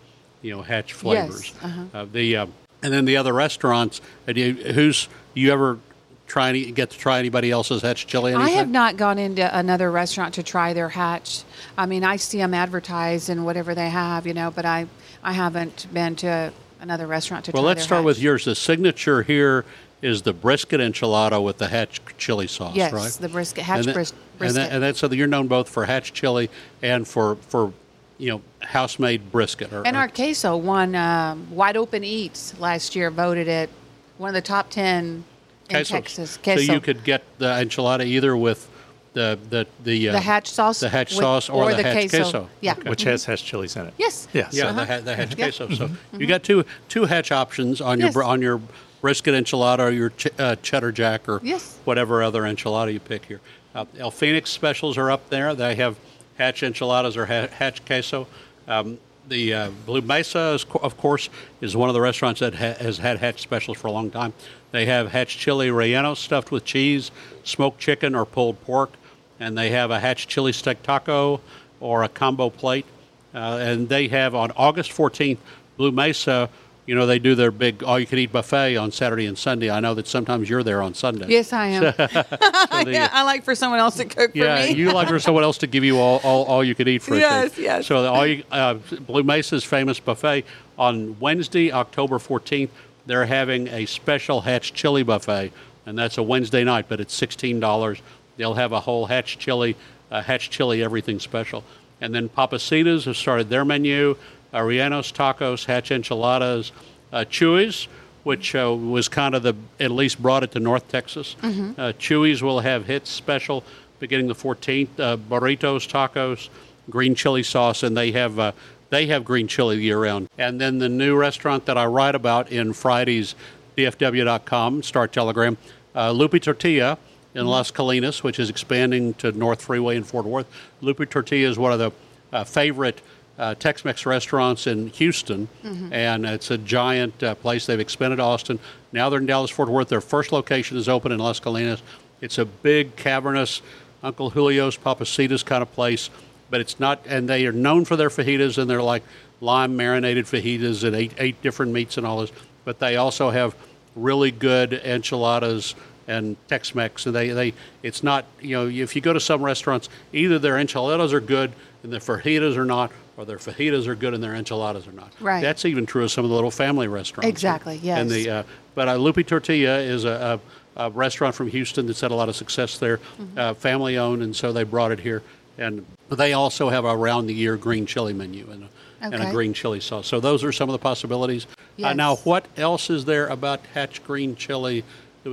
you 0.43 0.55
know 0.55 0.62
Hatch 0.62 0.93
flavors. 0.93 1.55
uh-huh. 1.62 1.85
Uh, 1.93 2.06
the 2.11 2.37
uh, 2.37 2.47
and 2.83 2.93
then 2.93 3.05
the 3.05 3.17
other 3.17 3.33
restaurants. 3.33 4.00
uh, 4.29 4.33
you, 4.33 4.53
who's 4.53 5.09
you 5.35 5.53
ever 5.53 5.79
try 6.27 6.50
any, 6.50 6.71
get 6.73 6.91
to 6.91 6.99
try 6.99 7.19
anybody 7.19 7.50
else's 7.50 7.83
Hatch 7.83 8.06
chili? 8.06 8.35
I 8.35 8.50
have 8.50 8.69
not 8.69 8.97
gone 8.97 9.19
into 9.19 9.59
another 9.59 9.91
restaurant 9.91 10.35
to 10.35 10.43
try 10.43 10.73
their 10.73 10.91
hatch. 10.91 11.43
I 11.79 11.87
mean, 11.87 12.05
I 12.05 12.17
see 12.17 12.38
them 12.38 12.53
advertised 12.53 13.31
and 13.31 13.44
whatever 13.44 13.75
they 13.75 13.88
have, 13.88 14.27
you 14.27 14.35
know, 14.35 14.50
but 14.50 14.65
I 14.65 14.87
I 15.23 15.33
haven't 15.33 15.87
been 15.93 16.17
to 16.17 16.53
another 16.81 17.06
restaurant 17.06 17.47
to 17.47 17.53
Well, 17.53 17.62
try 17.62 17.69
let's 17.69 17.83
start 17.83 18.05
with 18.05 18.19
yours. 18.19 18.44
The 18.44 18.55
signature 18.55 19.23
here 19.23 19.65
is 20.02 20.22
the 20.22 20.32
brisket 20.32 20.80
enchilada 20.80 21.42
with 21.42 21.59
the 21.59 21.68
Hatch 21.68 22.00
chili 22.18 22.47
sauce, 22.47 22.76
Yes, 22.76 22.92
right? 22.92 23.11
the 23.12 23.28
brisket- 23.28 23.64
Hatch 23.64 23.78
and 23.80 23.88
that, 23.88 23.94
bris- 23.94 24.11
And, 24.12 24.38
brisket. 24.38 24.56
that, 24.62 24.73
and 24.73 24.82
that's 24.82 24.99
so 24.99 25.09
that 25.09 25.16
you're 25.16 25.26
known 25.26 25.47
both 25.49 25.68
for 25.68 25.87
Hatch 25.87 26.12
chili 26.12 26.50
and 26.82 27.06
for 27.09 27.37
for 27.49 27.73
you 28.18 28.30
know 28.30 28.42
house 28.66 28.99
made 28.99 29.32
brisket. 29.32 29.73
Or, 29.73 29.87
And 29.87 29.97
or- 29.97 30.00
our 30.00 30.09
queso 30.09 30.56
won 30.56 30.94
um, 30.94 31.47
Wide 31.50 31.76
Open 31.76 32.04
Eats 32.04 32.59
last 32.61 32.94
year, 32.94 33.11
voted 33.11 33.49
it 33.49 33.71
one 34.18 34.28
of 34.28 34.35
the 34.35 34.40
top 34.42 34.71
10 34.71 35.25
in 35.68 35.76
quesos. 35.76 35.88
Texas. 35.88 36.37
Queso. 36.42 36.62
So 36.66 36.73
you 36.75 36.80
could 36.80 37.02
get 37.04 37.23
the 37.38 37.47
enchilada 37.47 38.04
either 38.04 38.37
with 38.37 38.68
the 39.14 39.38
the 39.49 39.66
the, 39.82 40.11
uh, 40.11 40.12
the 40.12 40.21
hatch 40.21 40.50
sauce, 40.50 40.80
the 40.80 40.90
Hatch 40.90 41.12
with- 41.12 41.21
sauce, 41.21 41.49
or, 41.49 41.73
the, 41.73 41.82
Hatch 41.82 42.11
queso. 42.11 42.49
Yeah. 42.61 42.75
Which 42.87 43.02
has 43.04 43.25
has 43.25 43.40
chilies 43.40 43.75
in 43.76 43.87
it. 43.87 43.94
Yes. 43.97 44.28
Yes. 44.35 44.52
Yeah, 44.52 44.66
Uh-huh. 44.66 44.80
the, 44.80 44.87
ha- 44.87 45.00
the 45.00 45.16
Hatch 45.16 45.30
Yeah. 45.38 45.44
queso. 45.47 45.71
So 45.71 45.90
you 46.18 46.26
got 46.26 46.42
two 46.42 46.64
two 46.90 47.06
Hatch 47.06 47.32
options 47.32 47.80
on 47.80 47.99
your 47.99 48.09
Yes. 48.09 48.14
br- 48.14 48.23
on 48.25 48.42
your 48.42 48.61
brisket 49.00 49.35
enchilada 49.35 49.81
or 49.81 49.91
your 49.91 50.11
ch- 50.11 50.29
uh, 50.38 50.57
cheddar 50.57 50.93
jack 50.93 51.29
or 51.29 51.41
Yes. 51.43 51.79
whatever 51.85 52.23
other 52.23 52.43
enchilada 52.43 52.93
you 52.93 53.00
pick 53.00 53.25
here. 53.26 53.41
Uh, 53.75 53.85
El 53.99 54.11
Fenix 54.11 54.50
specials 54.50 54.97
are 54.97 55.11
up 55.11 55.29
there. 55.31 55.55
They 55.55 55.75
have 55.76 55.97
Hatch 56.38 56.62
enchiladas 56.62 57.17
or 57.17 57.26
ha- 57.26 57.49
Hatch 57.49 57.85
queso. 57.85 58.26
Um, 58.69 58.99
the 59.29 59.53
uh, 59.55 59.71
Blue 59.87 60.00
Mesa, 60.03 60.53
is, 60.55 60.65
co- 60.65 60.79
of 60.81 60.97
course, 60.97 61.29
is 61.61 61.76
one 61.76 61.88
of 61.88 61.95
the 61.95 62.00
restaurants 62.00 62.41
that 62.41 62.55
ha- 62.55 62.75
has 62.83 62.99
had 62.99 63.19
Hatch 63.19 63.41
specials 63.43 63.76
for 63.79 63.88
a 63.88 63.93
long 63.93 64.11
time. 64.11 64.33
They 64.73 64.87
have 64.87 65.11
Hatch 65.11 65.37
chili 65.38 65.69
relleno 65.69 66.17
stuffed 66.17 66.50
with 66.50 66.65
cheese, 66.65 67.11
smoked 67.45 67.81
chicken, 67.81 68.15
or 68.15 68.25
pulled 68.25 68.61
pork, 68.65 68.93
and 69.41 69.57
they 69.59 69.71
have 69.71 69.91
a 69.91 70.00
Hatch 70.00 70.26
chili 70.29 70.53
steak 70.53 70.83
taco 70.83 71.41
or 71.81 72.03
a 72.05 72.09
combo 72.09 72.50
plate. 72.50 72.87
Uh, 73.35 73.59
and 73.61 73.88
they 73.88 74.09
have 74.09 74.35
on 74.35 74.50
August 74.57 74.91
14th, 74.93 75.38
Blue 75.76 75.91
Mesa. 75.93 76.49
You 76.87 76.95
know 76.95 77.05
they 77.05 77.19
do 77.19 77.35
their 77.35 77.50
big 77.50 77.83
all-you-can-eat 77.83 78.31
buffet 78.31 78.76
on 78.76 78.93
Saturday 78.93 79.26
and 79.26 79.37
Sunday. 79.37 79.71
I 79.71 79.81
know 79.81 79.95
that 79.95 80.07
sometimes 80.07 80.49
you're 80.49 80.62
there 80.62 80.81
on 80.83 80.95
Sunday. 80.95 81.26
Yes, 81.28 81.52
I 81.52 81.66
am. 81.66 81.83
the- 81.97 82.85
yeah, 82.87 83.11
I 83.12 83.25
like 83.25 83.43
for 83.45 83.57
someone 83.57 83.81
else 83.81 83.97
to 83.97 84.05
cook 84.05 84.31
for 84.33 84.38
Yeah, 84.38 84.66
me. 84.66 84.73
you 84.75 84.93
like 84.93 85.09
for 85.09 85.19
someone 85.19 85.43
else 85.43 85.59
to 85.59 85.66
give 85.66 85.83
you 85.83 85.99
all, 85.99 86.21
all, 86.23 86.45
all 86.45 86.62
you 86.62 86.76
could 86.76 86.87
eat 86.87 87.02
for 87.02 87.14
a 87.14 87.19
Yes, 87.19 87.55
treat. 87.55 87.64
yes. 87.64 87.87
So 87.88 88.02
the 88.02 88.11
all 88.11 88.25
you, 88.26 88.45
uh, 88.52 88.75
Blue 88.75 89.25
Mesa's 89.25 89.64
famous 89.64 89.99
buffet 89.99 90.45
on 90.78 91.19
Wednesday, 91.19 91.73
October 91.73 92.19
14th, 92.19 92.71
they're 93.07 93.26
having 93.26 93.66
a 93.69 93.87
special 93.87 94.43
Hatch 94.43 94.73
chili 94.73 95.02
buffet, 95.02 95.52
and 95.87 95.99
that's 95.99 96.19
a 96.19 96.23
Wednesday 96.23 96.62
night, 96.62 96.87
but 96.88 97.00
it's 97.00 97.19
$16. 97.21 98.00
They'll 98.37 98.55
have 98.55 98.71
a 98.73 98.81
whole 98.81 99.07
Hatch 99.07 99.38
chili, 99.38 99.75
uh, 100.12 100.23
Hatch 100.23 100.50
chili 100.50 100.85
everything 100.85 101.19
special. 101.19 101.64
And 102.00 102.14
then 102.14 102.28
Pappasito's 102.28 103.07
have 103.07 103.16
started 103.16 103.49
their 103.49 103.64
menu, 103.64 104.16
Arianos 104.56 105.12
tacos, 105.12 105.66
Hatch 105.66 105.90
enchiladas, 105.90 106.72
uh, 107.12 107.25
Chuy's, 107.28 107.88
which 108.25 108.54
uh, 108.54 108.75
was 108.75 109.06
kind 109.08 109.34
of 109.34 109.42
the 109.42 109.54
at 109.78 109.90
least 109.90 110.20
brought 110.20 110.42
it 110.42 110.50
to 110.52 110.60
North 110.60 110.88
Texas. 110.88 111.36
Uh, 111.42 111.92
Chuy's 111.92 112.42
will 112.42 112.60
have 112.60 112.86
hits 112.86 113.10
special 113.10 113.62
beginning 114.00 114.28
the 114.28 114.34
14th. 114.34 114.88
Uh, 114.98 115.16
burritos, 115.16 115.86
tacos, 115.86 116.48
green 116.90 117.14
chili 117.14 117.42
sauce, 117.42 117.82
and 117.82 117.96
they 117.96 118.12
have 118.12 118.38
uh, 118.38 118.52
they 118.90 119.06
have 119.06 119.25
green 119.25 119.46
chili 119.46 119.80
year 119.80 120.00
round. 120.02 120.28
And 120.38 120.60
then 120.60 120.78
the 120.78 120.88
new 120.88 121.16
restaurant 121.16 121.66
that 121.66 121.76
I 121.76 121.86
write 121.86 122.14
about 122.14 122.50
in 122.50 122.72
Friday's 122.72 123.34
DFW.com 123.76 124.82
Star 124.82 125.06
Telegram, 125.06 125.58
uh, 125.94 126.10
Lupe 126.12 126.40
Tortilla 126.40 126.98
in 127.34 127.46
Las 127.46 127.70
Colinas, 127.70 128.22
which 128.22 128.38
is 128.38 128.48
expanding 128.48 129.12
to 129.14 129.32
North 129.32 129.62
Freeway 129.62 129.96
in 129.96 130.04
Fort 130.04 130.25
Worth. 130.25 130.46
Lupe 130.80 131.10
Tortilla 131.10 131.48
is 131.50 131.58
one 131.58 131.72
of 131.72 131.78
the 131.78 131.92
uh, 132.32 132.44
favorite 132.44 133.02
uh, 133.38 133.55
Tex-Mex 133.55 134.07
restaurants 134.07 134.66
in 134.66 134.88
Houston, 134.88 135.49
and 135.93 136.25
it's 136.25 136.50
a 136.50 136.59
giant 136.59 137.23
uh, 137.23 137.35
place. 137.35 137.66
They've 137.66 137.78
expanded 137.81 138.21
Austin. 138.21 138.59
Now 138.93 139.11
they're 139.11 139.21
in 139.21 139.26
Dallas 139.26 139.50
Fort 139.50 139.69
Worth. 139.69 139.88
Their 139.88 140.00
first 140.00 140.33
location 140.33 140.76
is 140.76 140.88
open 140.88 141.12
in 141.12 141.19
Las 141.19 141.40
Colinas. 141.40 141.83
It's 142.21 142.38
a 142.38 142.45
big, 142.45 142.97
cavernous 142.97 143.62
Uncle 144.02 144.31
Julio's 144.31 144.76
Pappasito's 144.76 145.43
kind 145.43 145.62
of 145.62 145.73
place, 145.73 146.11
but 146.50 146.61
it's 146.61 146.81
not. 146.81 147.00
And 147.07 147.28
they 147.28 147.47
are 147.47 147.52
known 147.52 147.85
for 147.85 147.97
their 147.97 148.09
fajitas, 148.09 148.59
and 148.59 148.71
they're 148.71 148.83
like 148.83 149.02
lime 149.40 149.76
marinated 149.76 150.25
fajitas 150.25 150.83
and 150.83 150.97
eight 150.97 151.12
eight 151.19 151.43
different 151.43 151.73
meats 151.73 151.99
and 151.99 152.07
all 152.07 152.21
this. 152.21 152.33
But 152.64 152.78
they 152.78 152.97
also 152.97 153.31
have 153.31 153.55
really 153.95 154.31
good 154.31 154.73
enchiladas 154.73 155.75
and 156.09 156.37
Tex-Mex. 156.49 157.07
And 157.07 157.14
they, 157.14 157.31
they, 157.31 157.55
it's 157.83 158.02
not, 158.02 158.25
you 158.40 158.57
know, 158.57 158.69
if 158.69 158.95
you 158.95 159.02
go 159.02 159.12
to 159.12 159.21
some 159.21 159.43
restaurants, 159.43 159.88
either 160.12 160.38
their 160.38 160.59
enchiladas 160.59 161.12
are 161.12 161.21
good 161.21 161.52
and 161.83 161.93
their 161.93 162.00
fajitas 162.00 162.57
are 162.57 162.64
not, 162.64 162.93
or 163.16 163.25
their 163.25 163.38
fajitas 163.38 163.87
are 163.87 163.94
good 163.94 164.14
and 164.14 164.23
their 164.23 164.35
enchiladas 164.35 164.87
are 164.87 164.92
not. 164.92 165.12
Right. 165.20 165.40
That's 165.40 165.64
even 165.64 165.87
true 165.87 166.04
of 166.04 166.11
some 166.11 166.25
of 166.25 166.28
the 166.30 166.35
little 166.35 166.50
family 166.50 166.88
restaurants. 166.88 167.28
Exactly, 167.28 167.78
yes. 167.82 167.99
And 167.99 168.11
the, 168.11 168.30
uh, 168.30 168.42
but 168.75 168.88
uh, 168.88 168.96
Lupe 168.96 169.26
Tortilla 169.26 169.78
is 169.78 170.04
a, 170.04 170.40
a, 170.76 170.87
a 170.87 170.90
restaurant 170.90 171.35
from 171.35 171.49
Houston 171.49 171.87
that's 171.87 172.00
had 172.00 172.11
a 172.11 172.14
lot 172.14 172.28
of 172.28 172.37
success 172.37 172.78
there, 172.78 172.99
Mm-hmm. 172.99 173.38
uh, 173.38 173.54
family 173.54 173.96
owned, 173.96 174.23
and 174.23 174.35
so 174.37 174.52
they 174.52 174.64
brought 174.64 174.92
it 174.92 175.00
here. 175.00 175.23
And 175.58 175.87
they 176.11 176.35
also 176.35 176.68
have 176.68 176.85
a 176.85 176.94
round 176.94 177.28
the 177.28 177.35
year 177.35 177.56
green 177.56 177.87
chili 177.87 178.12
menu 178.12 178.46
and 178.50 178.64
a, 178.64 178.68
and 179.00 179.14
a 179.23 179.30
green 179.30 179.54
chili 179.54 179.80
sauce. 179.80 180.06
So 180.06 180.20
those 180.20 180.44
are 180.44 180.52
some 180.52 180.68
of 180.68 180.73
the 180.73 180.78
possibilities. 180.78 181.46
Uh, 181.46 181.54
Yes. 181.78 181.96
now, 181.96 182.16
what 182.16 182.46
else 182.56 182.88
is 182.88 183.04
there 183.04 183.26
about 183.26 183.61
Hatch 183.75 184.02
green 184.04 184.35
chili? 184.35 184.82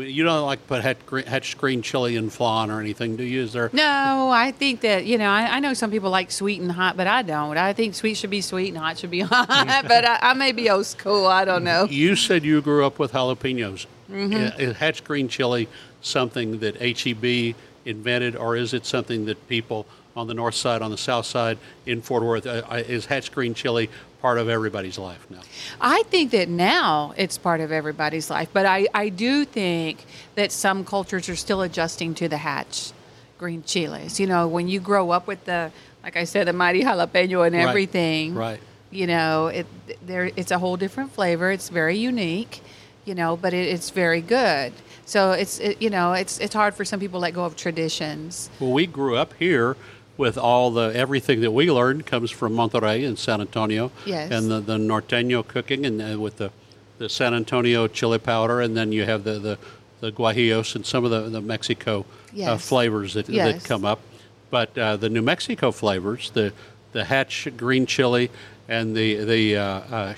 You 0.01 0.23
don't 0.23 0.45
like 0.45 0.65
put 0.67 0.83
Hatch 0.83 1.57
green, 1.57 1.81
chili 1.81 2.15
in 2.15 2.29
flan 2.29 2.71
or 2.71 2.79
anything, 2.79 3.15
do 3.15 3.23
you? 3.23 3.41
Is 3.41 3.53
there? 3.53 3.69
No, 3.73 4.29
I 4.31 4.51
think 4.51 4.81
that 4.81 5.05
you 5.05 5.17
know 5.17 5.29
I, 5.29 5.55
I 5.55 5.59
know 5.59 5.73
some 5.73 5.91
people 5.91 6.09
like 6.09 6.31
sweet 6.31 6.62
and 6.62 6.71
hot, 6.71 6.97
but 6.97 7.07
I 7.07 7.21
don't. 7.21 7.57
I 7.57 7.73
think 7.73 7.95
sweet 7.95 8.15
should 8.15 8.29
be 8.29 8.41
sweet 8.41 8.69
and 8.69 8.77
hot 8.77 8.97
should 8.97 9.12
be 9.12 9.19
hot. 9.21 9.47
but 9.88 10.05
I, 10.05 10.19
I 10.21 10.33
may 10.33 10.51
be 10.51 10.69
old 10.69 10.85
school. 10.85 11.27
I 11.27 11.45
don't 11.45 11.63
know. 11.63 11.85
You 11.85 12.15
said 12.15 12.43
you 12.43 12.62
grew 12.62 12.85
up 12.85 13.00
with 13.00 13.13
jalapenos. 13.13 13.85
Mm-hmm. 14.12 14.59
Is 14.59 14.77
Hatch 14.77 15.03
green 15.03 15.27
chili 15.27 15.67
something 16.01 16.59
that 16.59 16.75
HEB 16.75 17.55
invented, 17.85 18.35
or 18.35 18.55
is 18.55 18.73
it 18.73 18.85
something 18.85 19.25
that 19.25 19.47
people 19.47 19.85
on 20.15 20.27
the 20.27 20.33
north 20.33 20.55
side, 20.55 20.81
on 20.81 20.91
the 20.91 20.97
south 20.97 21.25
side, 21.25 21.57
in 21.85 22.01
Fort 22.01 22.23
Worth, 22.23 22.45
uh, 22.45 22.62
uh, 22.69 22.75
is 22.75 23.07
Hatch 23.07 23.31
green 23.31 23.53
chili 23.53 23.89
part 24.23 24.37
of 24.39 24.47
everybody's 24.47 24.97
life 24.97 25.29
now? 25.29 25.41
I 25.81 26.03
think 26.03 26.31
that 26.31 26.47
now 26.47 27.13
it's 27.17 27.37
part 27.37 27.59
of 27.59 27.73
everybody's 27.73 28.29
life, 28.29 28.47
but 28.53 28.65
I, 28.65 28.87
I 28.93 29.09
do 29.09 29.43
think 29.43 30.05
that 30.35 30.53
some 30.53 30.85
cultures 30.85 31.27
are 31.27 31.35
still 31.35 31.61
adjusting 31.61 32.15
to 32.15 32.29
the 32.29 32.37
hatch 32.37 32.93
green 33.37 33.63
chiles. 33.63 34.21
You 34.21 34.27
know, 34.27 34.47
when 34.47 34.69
you 34.69 34.79
grow 34.79 35.11
up 35.11 35.27
with 35.27 35.43
the, 35.43 35.73
like 36.03 36.15
I 36.15 36.23
said, 36.23 36.47
the 36.47 36.53
mighty 36.53 36.83
jalapeno 36.83 37.45
and 37.45 37.53
Right, 37.53 37.67
everything, 37.67 38.33
right. 38.33 38.61
You 38.91 39.07
know, 39.07 39.47
it 39.47 39.65
there 40.05 40.25
it's 40.35 40.51
a 40.51 40.59
whole 40.59 40.77
different 40.77 41.11
flavor. 41.11 41.51
It's 41.51 41.67
very 41.69 41.97
unique, 41.97 42.61
you 43.05 43.15
know, 43.15 43.35
but 43.35 43.51
it, 43.53 43.67
it's 43.67 43.89
very 43.89 44.21
good. 44.21 44.71
So 45.05 45.31
it's 45.31 45.59
it, 45.59 45.81
you 45.81 45.89
know 45.89 46.13
it's 46.13 46.39
it's 46.39 46.53
hard 46.53 46.75
for 46.75 46.85
some 46.85 46.99
people 46.99 47.19
to 47.19 47.23
let 47.23 47.33
go 47.33 47.43
of 47.43 47.55
traditions. 47.55 48.51
Well, 48.59 48.71
we 48.71 48.85
grew 48.85 49.17
up 49.17 49.33
here 49.39 49.75
with 50.17 50.38
all 50.38 50.72
the 50.72 50.91
everything 50.96 51.41
that 51.41 51.51
we 51.51 51.72
learned 51.72 52.05
comes 52.05 52.29
from 52.32 52.53
Monterrey 52.53 53.05
and 53.08 53.17
San 53.17 53.41
Antonio, 53.41 53.91
Yes. 54.05 54.32
and 54.32 54.50
the, 54.51 54.60
the 54.60 54.77
norteño 54.77 55.46
cooking, 55.48 55.86
and 55.86 56.01
uh, 56.01 56.20
with 56.20 56.38
the, 56.38 56.51
the 57.00 57.10
San 57.10 57.34
Antonio 57.34 57.88
chili 57.88 58.20
powder, 58.20 58.62
and 58.62 58.77
then 58.77 58.91
you 58.91 59.05
have 59.05 59.24
the 59.24 59.39
the, 59.39 59.58
the 60.01 60.12
guajillos 60.12 60.75
and 60.75 60.86
some 60.86 61.03
of 61.05 61.12
the 61.12 61.22
the 61.29 61.41
Mexico 61.41 62.05
uh, 62.53 62.58
flavors 62.58 63.13
that, 63.15 63.27
Yes. 63.29 63.62
that 63.62 63.67
come 63.67 63.86
up. 63.86 64.00
But 64.51 64.77
uh, 64.77 64.98
the 64.98 65.10
New 65.10 65.22
Mexico 65.24 65.72
flavors, 65.72 66.29
the 66.32 66.53
the 66.91 67.05
Hatch 67.05 67.48
green 67.58 67.86
chili 67.88 68.29
and 68.70 68.96
the 68.96 69.15
the 69.24 69.58
uh, 69.58 70.13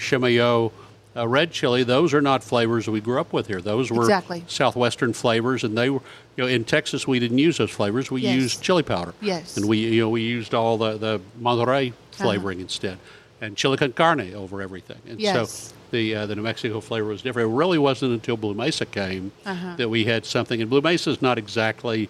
uh, 1.15 1.27
red 1.27 1.51
chili, 1.51 1.83
those 1.83 2.13
are 2.13 2.21
not 2.21 2.43
flavors 2.43 2.87
we 2.89 2.99
grew 3.01 3.19
up 3.19 3.31
with 3.31 3.47
here. 3.47 3.61
Those 3.61 3.89
were 3.91 4.03
Exactly. 4.03 4.43
southwestern 4.47 5.13
flavors, 5.13 5.63
and 5.63 5.77
they 5.77 5.89
were, 5.89 6.01
you 6.35 6.43
know, 6.43 6.47
in 6.47 6.63
Texas 6.65 7.07
we 7.07 7.19
didn't 7.19 7.37
use 7.37 7.57
those 7.57 7.71
flavors. 7.71 8.11
We 8.11 8.21
Yes. 8.21 8.35
used 8.35 8.61
chili 8.61 8.83
powder. 8.83 9.13
Yes. 9.21 9.55
And 9.57 9.67
we, 9.67 9.77
you 9.77 10.01
know, 10.01 10.09
we 10.09 10.21
used 10.23 10.53
all 10.53 10.77
the, 10.77 10.97
the 10.97 11.21
Monterrey 11.41 11.93
flavoring 12.11 12.59
instead, 12.59 12.97
and 13.41 13.55
chili 13.55 13.77
con 13.77 13.93
carne 13.93 14.33
over 14.35 14.61
everything. 14.61 14.97
And 15.07 15.19
Yes. 15.19 15.49
so 15.49 15.73
the 15.91 16.15
uh, 16.15 16.25
the 16.25 16.35
New 16.35 16.41
Mexico 16.41 16.81
flavor 16.81 17.07
was 17.07 17.21
different. 17.21 17.49
It 17.49 17.55
really 17.55 17.77
wasn't 17.77 18.11
until 18.13 18.35
Blue 18.37 18.53
Mesa 18.53 18.85
came 18.85 19.31
Uh-huh. 19.45 19.75
that 19.77 19.89
we 19.89 20.03
had 20.05 20.25
something. 20.25 20.59
And 20.61 20.69
Blue 20.69 20.81
Mesa 20.81 21.11
is 21.11 21.21
not 21.21 21.37
exactly 21.37 22.09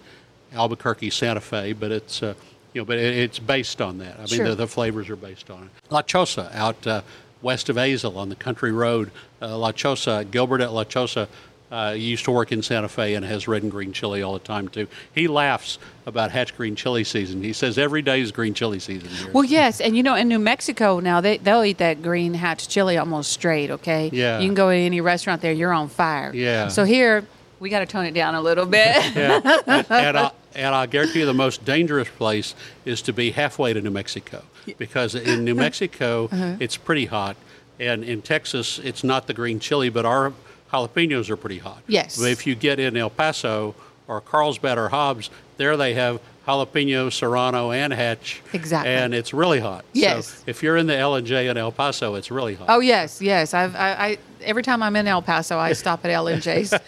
Albuquerque, 0.52 1.10
Santa 1.10 1.40
Fe, 1.40 1.72
but 1.74 1.90
it's. 1.92 2.22
Uh, 2.22 2.34
you 2.72 2.82
know, 2.82 2.84
but 2.84 2.98
it's 2.98 3.38
based 3.38 3.80
on 3.80 3.96
that. 3.98 4.16
I 4.16 4.18
mean, 4.18 4.26
Sure. 4.28 4.48
the, 4.50 4.54
the 4.54 4.66
flavors 4.66 5.08
are 5.08 5.16
based 5.16 5.48
on 5.50 5.62
it. 5.62 5.68
La 5.88 6.02
Chosa 6.02 6.54
out 6.54 6.86
uh, 6.86 7.00
west 7.42 7.68
of 7.68 7.76
Azle 7.76 8.16
on 8.16 8.28
the 8.28 8.36
country 8.36 8.72
road. 8.72 9.10
Uh, 9.40 9.56
La 9.58 9.72
Chosa, 9.72 10.28
Gilbert 10.30 10.60
at 10.60 10.72
La 10.72 10.84
Chosa 10.84 11.28
uh, 11.70 11.94
used 11.96 12.24
to 12.24 12.30
work 12.30 12.52
in 12.52 12.62
Santa 12.62 12.88
Fe 12.88 13.14
and 13.14 13.24
has 13.24 13.48
red 13.48 13.62
and 13.62 13.72
green 13.72 13.92
chili 13.92 14.22
all 14.22 14.32
the 14.32 14.38
time 14.38 14.68
too. 14.68 14.86
He 15.12 15.26
laughs 15.26 15.78
about 16.06 16.30
Hatch 16.30 16.56
green 16.56 16.76
chili 16.76 17.04
season. 17.04 17.42
He 17.42 17.52
says 17.52 17.76
every 17.76 18.02
day 18.02 18.20
is 18.20 18.30
green 18.30 18.54
chili 18.54 18.78
season 18.78 19.08
here. 19.08 19.32
Well, 19.32 19.44
yes, 19.44 19.80
and 19.80 19.96
you 19.96 20.02
know, 20.02 20.14
in 20.14 20.28
New 20.28 20.38
Mexico 20.38 21.00
now 21.00 21.20
they 21.20 21.38
they'll 21.38 21.64
eat 21.64 21.78
that 21.78 22.02
green 22.02 22.34
hatch 22.34 22.68
chili 22.68 22.96
almost 22.96 23.32
straight. 23.32 23.70
Okay. 23.70 24.10
Yeah. 24.12 24.38
You 24.38 24.48
can 24.48 24.54
go 24.54 24.70
to 24.70 24.76
any 24.76 25.00
restaurant 25.00 25.42
there, 25.42 25.52
you're 25.52 25.72
on 25.72 25.88
fire. 25.88 26.32
Yeah. 26.34 26.68
So 26.68 26.84
here 26.84 27.26
we 27.58 27.70
got 27.70 27.80
to 27.80 27.86
tone 27.86 28.04
it 28.04 28.12
down 28.12 28.34
a 28.34 28.40
little 28.40 28.66
bit. 28.66 28.96
yeah. 29.16 29.40
and, 29.66 29.86
and, 29.90 30.18
I, 30.18 30.30
and 30.54 30.74
I 30.74 30.86
guarantee 30.86 31.20
you 31.20 31.26
the 31.26 31.34
most 31.34 31.64
dangerous 31.64 32.08
place 32.08 32.54
is 32.84 33.02
to 33.02 33.12
be 33.12 33.32
halfway 33.32 33.72
to 33.72 33.80
New 33.80 33.90
Mexico 33.90 34.42
because 34.78 35.14
in 35.14 35.44
New 35.44 35.54
Mexico 35.66 36.28
Uh-huh. 36.32 36.56
it's 36.60 36.76
pretty 36.76 37.06
hot, 37.06 37.36
and 37.80 38.04
in 38.04 38.22
Texas 38.22 38.78
it's 38.78 39.02
not 39.04 39.26
the 39.26 39.34
green 39.34 39.58
chili, 39.60 39.88
but 39.88 40.04
our 40.04 40.32
jalapenos 40.72 41.30
are 41.30 41.36
pretty 41.36 41.58
hot. 41.58 41.82
Yes. 41.86 42.18
But 42.18 42.30
if 42.30 42.46
you 42.46 42.54
get 42.54 42.78
in 42.80 42.96
El 42.96 43.10
Paso 43.10 43.74
or 44.08 44.20
Carlsbad 44.20 44.78
or 44.78 44.88
Hobbs, 44.88 45.30
there 45.56 45.76
they 45.76 45.94
have 45.94 46.20
jalapeno, 46.46 47.12
serrano, 47.12 47.72
and 47.72 47.92
hatch. 47.92 48.40
Exactly. 48.52 48.92
And 48.92 49.12
it's 49.14 49.34
really 49.34 49.58
hot. 49.58 49.84
Yes. 49.92 50.28
So 50.28 50.44
if 50.46 50.62
you're 50.62 50.76
in 50.76 50.86
the 50.86 50.96
L 50.96 51.16
and 51.16 51.26
J 51.26 51.48
in 51.48 51.56
El 51.56 51.72
Paso, 51.72 52.14
it's 52.14 52.30
really 52.30 52.54
hot. 52.54 52.66
oh 52.70 52.80
yes, 52.80 53.20
yes. 53.20 53.52
I've 53.54 53.74
I, 53.74 53.90
I 53.92 54.18
every 54.42 54.62
time 54.62 54.82
I'm 54.82 54.94
in 54.96 55.06
El 55.08 55.22
Paso, 55.22 55.58
I 55.58 55.72
stop 55.72 56.04
at 56.04 56.10
L 56.10 56.28
and 56.28 56.40
J's. 56.42 56.72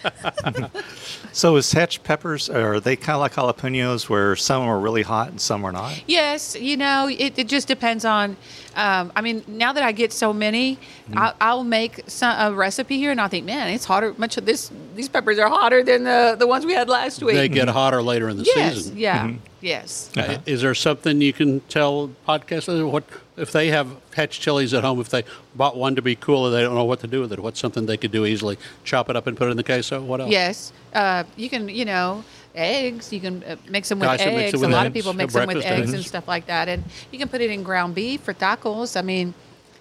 So 1.32 1.56
is 1.56 1.70
Hatch 1.72 2.02
peppers, 2.02 2.48
are 2.50 2.80
they 2.80 2.96
kind 2.96 3.14
of 3.14 3.20
like 3.20 3.34
jalapenos 3.34 4.08
where 4.08 4.34
some 4.34 4.62
are 4.62 4.80
really 4.80 5.02
hot 5.02 5.28
and 5.28 5.40
some 5.40 5.64
are 5.64 5.70
not? 5.70 6.02
Yes, 6.08 6.56
you 6.56 6.76
know, 6.76 7.06
it, 7.08 7.38
it 7.38 7.46
just 7.46 7.68
depends 7.68 8.04
on. 8.04 8.36
Um, 8.74 9.12
I 9.14 9.20
mean, 9.20 9.44
now 9.46 9.72
that 9.72 9.82
I 9.82 9.92
get 9.92 10.12
so 10.12 10.32
many, 10.32 10.78
I'll, 11.14 11.34
I'll 11.40 11.64
make 11.64 12.02
some, 12.06 12.34
a 12.38 12.54
recipe 12.56 12.96
here, 12.96 13.10
and 13.10 13.20
I'll 13.20 13.28
think, 13.28 13.44
man, 13.44 13.68
it's 13.68 13.84
hotter. 13.84 14.14
Much 14.18 14.36
of 14.36 14.46
this, 14.46 14.70
these 14.94 15.08
peppers 15.08 15.38
are 15.38 15.48
hotter 15.48 15.82
than 15.82 16.04
the 16.04 16.36
the 16.38 16.46
ones 16.46 16.64
we 16.64 16.72
had 16.72 16.88
last 16.88 17.22
week. 17.22 17.34
They 17.34 17.48
get 17.48 17.68
hotter 17.68 18.02
later 18.02 18.28
in 18.28 18.36
the 18.36 18.44
yes, 18.58 18.74
season. 18.74 18.96
yeah, 18.98 19.32
yes. 19.60 20.10
Uh, 20.16 20.38
Is 20.46 20.62
there 20.62 20.74
something 20.74 21.20
you 21.20 21.32
can 21.32 21.60
tell 21.68 22.10
podcasters 22.26 22.90
what 22.90 23.04
if 23.36 23.52
they 23.52 23.68
have 23.68 23.88
hatch 24.14 24.40
chilies 24.40 24.74
at 24.74 24.84
home? 24.84 25.00
If 25.00 25.08
they 25.08 25.24
bought 25.54 25.76
one 25.76 25.94
to 25.94 26.02
be 26.02 26.16
cool 26.16 26.46
and 26.46 26.54
they 26.54 26.62
don't 26.62 26.74
know 26.74 26.84
what 26.84 27.00
to 27.00 27.06
do 27.06 27.20
with 27.20 27.32
it, 27.32 27.40
what's 27.40 27.60
something 27.60 27.86
they 27.86 27.96
could 27.96 28.12
do 28.12 28.26
easily? 28.26 28.58
Chop 28.84 29.08
it 29.10 29.16
up 29.16 29.26
and 29.26 29.36
put 29.36 29.48
it 29.48 29.52
in 29.52 29.56
the 29.56 29.64
queso. 29.64 30.02
What 30.02 30.20
else? 30.20 30.30
Yes, 30.30 30.72
uh, 30.94 31.24
you 31.36 31.48
can. 31.48 31.68
You 31.68 31.84
know, 31.84 32.24
eggs. 32.54 33.12
You 33.12 33.20
can 33.20 33.42
uh, 33.44 33.56
mix 33.68 33.88
them 33.88 34.00
with 34.00 34.08
Guys 34.08 34.18
that 34.20 34.34
mix 34.34 34.48
eggs. 34.54 34.60
with 34.60 34.70
a 34.70 34.72
lot 34.72 34.86
eggs, 34.86 34.88
of 34.88 34.94
people 34.94 35.12
mix 35.14 35.34
them 35.34 35.46
with 35.46 35.58
eggs 35.58 35.66
eggs. 35.66 35.92
and 35.94 36.04
stuff 36.04 36.26
like 36.28 36.46
that, 36.46 36.68
and 36.68 36.84
you 37.10 37.18
can 37.18 37.28
put 37.28 37.40
it 37.40 37.50
in 37.50 37.62
ground 37.62 37.94
beef 37.94 38.20
for 38.22 38.34
tacos. 38.34 38.96
I 38.96 39.02
mean, 39.02 39.34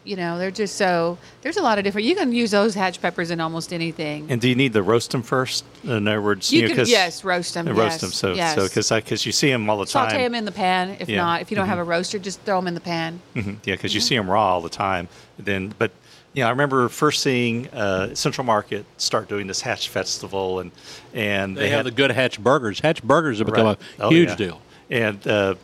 you 0.08 0.16
know, 0.16 0.38
they're 0.38 0.52
just 0.52 0.76
so. 0.76 1.18
There's 1.42 1.58
a 1.58 1.62
lot 1.62 1.78
of 1.78 1.84
different. 1.84 2.08
You 2.08 2.16
can 2.16 2.32
use 2.32 2.52
those 2.52 2.74
hatch 2.74 3.02
peppers 3.02 3.30
in 3.30 3.40
almost 3.42 3.74
anything. 3.74 4.28
And 4.30 4.40
do 4.40 4.48
you 4.48 4.56
need 4.56 4.74
to 4.74 4.82
roast 4.82 5.12
them 5.12 5.22
first? 5.22 5.66
In 5.84 6.08
other 6.08 6.22
words, 6.22 6.52
You 6.52 6.62
know, 6.64 6.68
can- 6.70 6.78
'cause- 6.78 6.90
yes, 6.90 7.24
roast 7.24 7.56
'em, 7.58 7.68
uh, 7.68 7.72
yes, 7.72 7.78
Roast 7.78 8.02
them. 8.02 8.12
So, 8.12 8.34
yes. 8.34 8.56
so 8.56 8.64
because 8.68 8.90
because 8.90 9.26
you 9.26 9.32
see 9.32 9.52
them 9.52 9.70
all 9.70 9.78
the 9.78 9.86
time. 9.86 10.10
Saute 10.10 10.24
them 10.24 10.34
in 10.36 10.46
the 10.46 10.52
pan. 10.52 10.96
If 11.00 11.10
Yeah. 11.10 11.18
not, 11.18 11.42
if 11.42 11.52
you 11.52 11.56
don't 11.56 11.64
Mm-hmm. 11.66 11.70
have 11.72 11.80
a 11.80 11.84
roaster, 11.84 12.18
just 12.20 12.42
throw 12.42 12.58
them 12.60 12.68
in 12.68 12.74
the 12.74 12.80
pan. 12.80 13.20
Mhm, 13.36 13.58
Yeah, 13.66 13.76
because 13.76 13.94
you 13.94 14.02
see 14.02 14.16
them 14.16 14.30
raw 14.30 14.54
all 14.54 14.62
the 14.62 14.70
time. 14.70 15.10
Then, 15.38 15.74
but 15.78 15.92
you 16.34 16.42
know, 16.44 16.48
I 16.48 16.52
remember 16.52 16.88
first 16.90 17.22
seeing 17.24 17.68
uh, 17.70 18.14
Central 18.16 18.46
Market 18.46 18.86
start 18.98 19.28
doing 19.28 19.48
this 19.48 19.62
Hatch 19.62 19.90
Festival, 19.90 20.60
and 20.60 20.72
and 21.14 21.58
They, 21.58 21.70
have 21.70 21.78
had- 21.80 21.86
the 21.88 21.92
good 21.92 22.12
hatch 22.12 22.40
burgers. 22.40 22.80
Hatch 22.80 23.04
burgers 23.04 23.40
have 23.40 23.48
become 23.48 23.66
Right. 23.66 23.78
a 24.00 24.04
Oh, 24.04 24.10
huge 24.10 24.30
yeah. 24.30 24.36
deal. 24.36 24.62
And, 24.90 25.28
uh, 25.28 25.56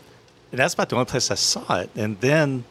and 0.52 0.60
that's 0.60 0.74
about 0.74 0.90
the 0.90 0.96
only 0.96 1.06
place 1.06 1.32
I 1.32 1.36
saw 1.36 1.78
it. 1.80 1.90
And 1.96 2.20
then 2.22 2.64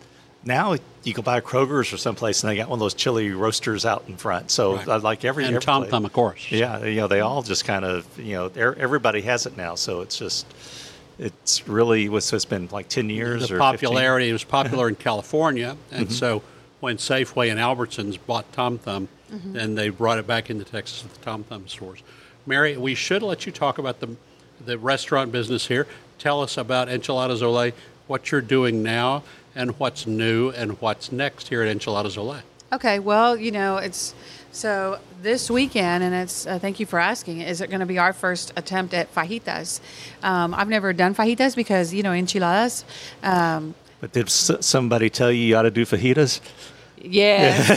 now 0.45 0.77
you 1.05 1.15
go 1.15 1.23
buy 1.23 1.39
a 1.39 1.43
Kroger's 1.43 1.93
or 1.93 1.97
someplace, 1.97 2.43
and 2.43 2.51
they 2.51 2.57
got 2.57 2.69
one 2.69 2.77
of 2.77 2.81
those 2.81 2.95
chili 2.95 3.31
roasters 3.31 3.85
out 3.87 4.05
in 4.09 4.17
front. 4.17 4.51
So 4.51 4.77
Right. 4.77 4.89
I 4.89 4.97
like 4.97 5.25
every 5.25 5.45
And 5.45 5.55
every 5.55 5.65
Tom 5.65 5.83
place- 5.83 5.91
Thumb, 5.91 6.05
of 6.05 6.13
course. 6.13 6.51
Yeah, 6.51 6.85
you 6.85 6.97
know, 6.97 7.07
they 7.09 7.21
all 7.21 7.43
just 7.43 7.65
kind 7.65 7.85
of 7.85 8.07
you 8.19 8.35
know 8.35 8.51
er- 8.57 8.77
everybody 8.79 9.23
has 9.23 9.47
it 9.47 9.57
now. 9.57 9.75
So 9.77 10.01
it's 10.01 10.17
just 10.19 10.47
it's 11.19 11.67
really 11.69 12.09
was 12.09 12.25
so 12.25 12.37
it's 12.37 12.45
been 12.45 12.69
like 12.73 12.89
ten 12.89 13.09
years 13.11 13.49
the 13.49 13.55
or 13.55 13.59
15? 13.59 13.59
popularity. 13.59 14.29
It 14.29 14.33
was 14.33 14.45
popular 14.45 14.89
in 14.89 14.95
California, 15.09 15.77
and 15.91 16.11
so 16.13 16.43
when 16.81 16.97
Safeway 16.97 17.51
and 17.51 17.61
Albertsons 17.61 18.19
bought 18.27 18.51
Tom 18.53 18.79
Thumb, 18.79 19.09
then 19.31 19.75
they 19.77 19.89
brought 19.89 20.19
it 20.19 20.27
back 20.27 20.51
into 20.51 20.65
Texas 20.65 21.05
at 21.05 21.13
the 21.15 21.25
Tom 21.25 21.45
Thumb 21.45 21.69
stores. 21.69 22.01
Mary, 22.47 22.77
we 22.77 22.95
should 22.95 23.23
let 23.23 23.47
you 23.47 23.53
talk 23.53 23.79
about 23.79 24.01
the 24.01 24.17
the 24.65 24.79
restaurant 24.79 25.31
business 25.33 25.67
here. 25.69 25.87
Tell 26.19 26.41
us 26.41 26.57
about 26.57 26.89
Enchiladas 26.89 27.43
Ole, 27.43 27.73
what 28.07 28.31
you're 28.31 28.41
doing 28.41 28.83
now, 28.83 29.23
and 29.55 29.79
what's 29.79 30.07
new, 30.07 30.51
and 30.51 30.81
what's 30.81 31.13
next 31.13 31.49
here 31.49 31.63
at 31.63 31.69
Enchiladas 31.69 32.17
Ole. 32.17 32.39
Okay, 32.73 32.99
well, 32.99 33.37
you 33.37 33.51
know, 33.51 33.77
it's 33.77 34.15
so 34.51 34.99
this 35.23 35.51
weekend, 35.51 36.03
and 36.05 36.15
it's 36.15 36.47
uh, 36.47 36.59
thank 36.59 36.81
you 36.81 36.87
for 36.87 36.99
asking. 36.99 37.41
Is 37.41 37.61
it 37.61 37.69
going 37.69 37.81
to 37.81 37.87
be 37.87 37.99
our 37.99 38.13
first 38.13 38.53
attempt 38.57 38.95
at 38.95 39.15
fajitas? 39.15 39.81
Um, 40.23 40.55
I've 40.55 40.69
never 40.69 40.93
done 40.93 41.15
fajitas 41.15 41.55
because 41.55 41.93
you 41.93 42.03
know 42.03 42.13
enchiladas. 42.13 42.85
Um, 43.23 43.75
But 44.01 44.13
did 44.13 44.27
s- 44.27 44.51
somebody 44.61 45.11
tell 45.11 45.31
you 45.31 45.43
you 45.45 45.57
ought 45.57 45.63
to 45.63 45.71
do 45.71 45.85
fajitas? 45.85 46.41
yeah, 47.05 47.77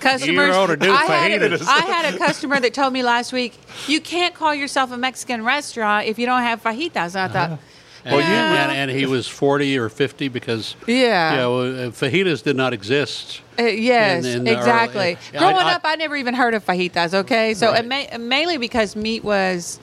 customers. 0.00 0.54
You 0.56 0.76
do 0.76 0.92
I, 0.92 1.04
had 1.06 1.42
a. 1.42 1.58
I 1.66 1.80
had 1.80 2.14
a 2.14 2.18
customer 2.18 2.60
that 2.60 2.74
told 2.74 2.92
me 2.92 3.02
last 3.02 3.32
week, 3.32 3.58
"You 3.86 4.00
can't 4.00 4.34
call 4.34 4.54
yourself 4.54 4.92
a 4.92 4.96
Mexican 4.96 5.44
restaurant 5.44 6.06
if 6.06 6.18
you 6.18 6.26
don't 6.26 6.42
have 6.42 6.62
fajitas." 6.62 7.14
And 7.16 7.18
I 7.18 7.28
thought, 7.28 7.58
And, 8.04 8.16
Yeah. 8.18 8.62
and, 8.70 8.72
and 8.72 8.90
he 8.90 9.06
was 9.06 9.28
40 9.28 9.78
or 9.78 9.88
50 9.88 10.28
because 10.28 10.74
Yeah. 10.86 11.30
you 11.32 11.36
know, 11.38 11.58
uh, 11.60 11.90
fajitas 11.90 12.42
did 12.42 12.56
not 12.56 12.72
exist. 12.72 13.40
Uh, 13.58 13.64
yes, 13.64 14.24
in- 14.24 14.38
in 14.38 14.44
the 14.44 14.50
early- 14.50 14.58
exactly. 14.58 15.18
I- 15.34 15.38
Growing 15.38 15.56
I- 15.56 15.74
up, 15.74 15.82
I 15.84 15.94
never 15.96 16.16
even 16.16 16.34
heard 16.34 16.54
of 16.54 16.64
fajitas. 16.66 17.14
Okay, 17.14 17.54
so 17.54 17.68
Right. 17.70 17.78
and 17.78 17.88
ma- 17.88 18.18
mainly 18.18 18.56
because 18.56 18.96
meat 18.96 19.22
was, 19.22 19.78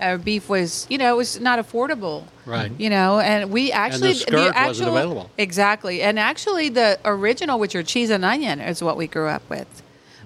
uh, 0.00 0.16
beef 0.16 0.48
was, 0.48 0.86
you 0.90 0.98
know, 0.98 1.14
it 1.14 1.16
was 1.16 1.38
not 1.40 1.60
affordable. 1.60 2.24
Right. 2.46 2.72
You 2.76 2.90
know, 2.90 3.20
and 3.20 3.50
we 3.52 3.70
actually 3.70 4.14
the 4.14 4.18
skirt 4.18 4.52
actual, 4.56 4.66
wasn't 4.68 4.88
available. 4.88 5.30
Exactly, 5.38 6.02
and 6.02 6.18
actually 6.18 6.68
the 6.68 6.98
original, 7.04 7.60
which 7.60 7.76
are 7.76 7.84
cheese 7.84 8.10
and 8.10 8.24
onion, 8.24 8.58
is 8.60 8.82
what 8.82 8.96
we 8.96 9.06
grew 9.06 9.28
up 9.28 9.42
with, 9.48 9.68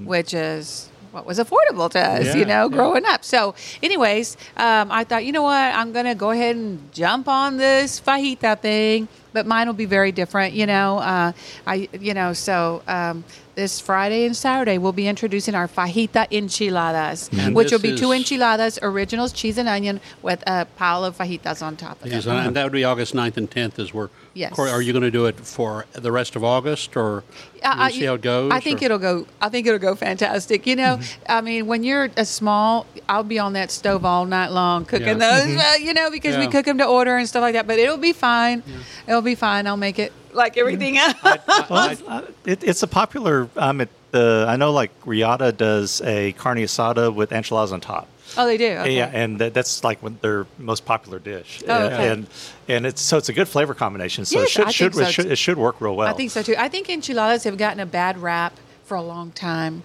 which 0.03 0.33
is 0.33 0.89
what 1.17 1.25
was 1.25 1.39
affordable 1.39 1.91
to 1.91 1.99
us, 1.99 2.27
Yeah, 2.27 2.37
you 2.37 2.45
know, 2.45 2.65
yeah. 2.69 2.77
growing 2.77 3.07
up. 3.07 3.25
So, 3.25 3.55
anyways, 3.83 4.37
um, 4.59 4.93
I 4.93 5.03
thought, 5.05 5.25
you 5.25 5.33
know 5.33 5.43
what, 5.43 5.75
I'm 5.75 5.91
gonna 5.93 6.15
go 6.15 6.31
ahead 6.31 6.57
and 6.57 6.93
jump 6.93 7.27
on 7.27 7.57
this 7.57 7.99
fajita 7.99 8.61
thing, 8.61 9.09
but 9.33 9.47
mine 9.47 9.67
will 9.67 9.75
be 9.75 9.87
very 9.87 10.13
different, 10.13 10.53
you 10.53 10.67
know. 10.67 10.99
Uh, 10.99 11.33
I, 11.67 11.89
you 11.99 12.13
know, 12.13 12.35
so 12.35 12.83
um, 12.87 13.25
this 13.55 13.81
Friday 13.81 14.27
and 14.27 14.37
Saturday 14.37 14.77
we'll 14.77 14.93
be 14.93 15.09
introducing 15.09 15.55
our 15.55 15.69
fajita 15.69 16.31
enchiladas, 16.31 17.31
And 17.33 17.55
which 17.57 17.73
will 17.73 17.79
be 17.79 17.97
two 17.97 18.13
enchiladas, 18.13 18.79
originals, 18.83 19.33
cheese 19.33 19.57
and 19.57 19.71
onion, 19.71 20.03
with 20.21 20.43
a 20.47 20.67
pile 20.77 21.03
of 21.03 21.17
fajitas 21.17 21.63
on 21.63 21.77
top 21.77 22.03
of 22.03 22.13
Yes, 22.13 22.27
and 22.27 22.55
that 22.55 22.65
would 22.65 22.73
be 22.73 22.85
August 22.85 23.15
9th 23.15 23.39
and 23.39 23.51
10th 23.51 23.79
is 23.79 23.95
where. 23.95 24.11
Yes. 24.37 24.53
Corey, 24.53 24.71
Are 24.71 24.83
you 24.83 24.93
going 24.93 25.03
to 25.03 25.11
do 25.11 25.25
it 25.25 25.41
for 25.41 25.87
the 25.93 26.13
rest 26.13 26.37
of 26.37 26.45
August 26.45 26.95
or 26.95 27.25
I- 27.65 27.87
we'll 27.87 27.91
see 27.91 28.05
how 28.05 28.15
it 28.15 28.21
goes? 28.21 28.53
I 28.53 28.61
think 28.61 28.83
or- 28.83 28.85
it'll 28.85 28.99
go. 28.99 29.27
I 29.41 29.49
think 29.49 29.67
it'll 29.67 29.79
go 29.79 29.95
fantastic. 29.95 30.67
You 30.67 30.77
know, 30.77 30.99
Mm-hmm. 30.99 31.33
I 31.33 31.41
mean, 31.41 31.67
when 31.67 31.83
you're 31.83 32.11
a 32.19 32.25
small, 32.27 32.85
I'll 33.09 33.23
be 33.25 33.39
on 33.39 33.55
that 33.55 33.71
stove 33.71 34.05
all 34.05 34.27
night 34.27 34.49
long 34.53 34.85
cooking 34.85 35.07
Yeah. 35.21 35.45
those. 35.47 35.57
uh, 35.57 35.73
you 35.81 35.95
know, 35.95 36.11
because 36.11 36.37
we 36.37 36.49
cook 36.49 36.67
them 36.67 36.77
to 36.79 36.87
order 36.87 37.17
and 37.17 37.27
stuff 37.27 37.41
like 37.41 37.55
that. 37.55 37.67
But 37.67 37.79
it'll 37.79 37.97
be 37.97 38.13
fine. 38.13 38.63
It'll 39.09 39.23
be 39.23 39.35
fine. 39.35 39.67
I'll 39.67 39.79
make 39.79 39.99
it 39.99 40.13
like 40.35 40.59
everything 40.59 40.99
else. 40.99 41.15
I- 41.25 41.39
Well, 41.71 41.89
I- 41.91 41.97
uh, 42.19 42.23
it, 42.45 42.63
it's 42.63 42.83
a 42.83 42.87
popular. 42.89 43.49
Um, 43.57 43.81
it, 43.81 43.89
the 44.11 44.45
I 44.49 44.57
know 44.57 44.71
like 44.71 44.91
Reata 45.07 45.51
does 45.57 46.01
a 46.03 46.33
carne 46.33 46.59
asada 46.59 47.13
with 47.13 47.33
enchiladas 47.33 47.73
on 47.73 47.81
top. 47.81 48.07
Oh, 48.37 48.47
they 48.47 48.57
do. 48.57 48.71
Okay. 48.79 48.97
Yeah, 48.97 49.11
and 49.13 49.39
that, 49.39 49.55
that's 49.55 49.83
like 49.85 50.01
their 50.21 50.47
most 50.59 50.85
popular 50.85 51.19
dish. 51.19 51.63
Oh, 51.67 51.87
okay. 51.87 52.09
And 52.11 52.27
and 52.69 52.87
it's 52.87 53.01
so 53.01 53.17
it's 53.17 53.29
a 53.29 53.33
good 53.33 53.49
flavor 53.49 53.75
combination. 53.75 54.25
So 54.25 54.41
Yes, 54.41 54.49
it 54.49 54.51
should 54.51 54.67
I 54.67 54.71
should, 54.71 54.95
think 54.95 55.05
so, 55.05 55.09
it 55.09 55.13
should 55.13 55.27
it 55.33 55.37
should 55.37 55.59
work 55.59 55.81
real 55.81 55.97
well. 55.97 56.09
I 56.09 56.13
think 56.13 56.31
so 56.31 56.43
too. 56.43 56.55
I 56.59 56.69
think 56.69 56.89
enchiladas 56.89 57.45
have 57.45 57.57
gotten 57.57 57.81
a 57.81 57.87
bad 57.87 58.19
rap 58.19 58.55
for 58.85 58.97
a 58.97 59.03
long 59.03 59.31
time, 59.33 59.83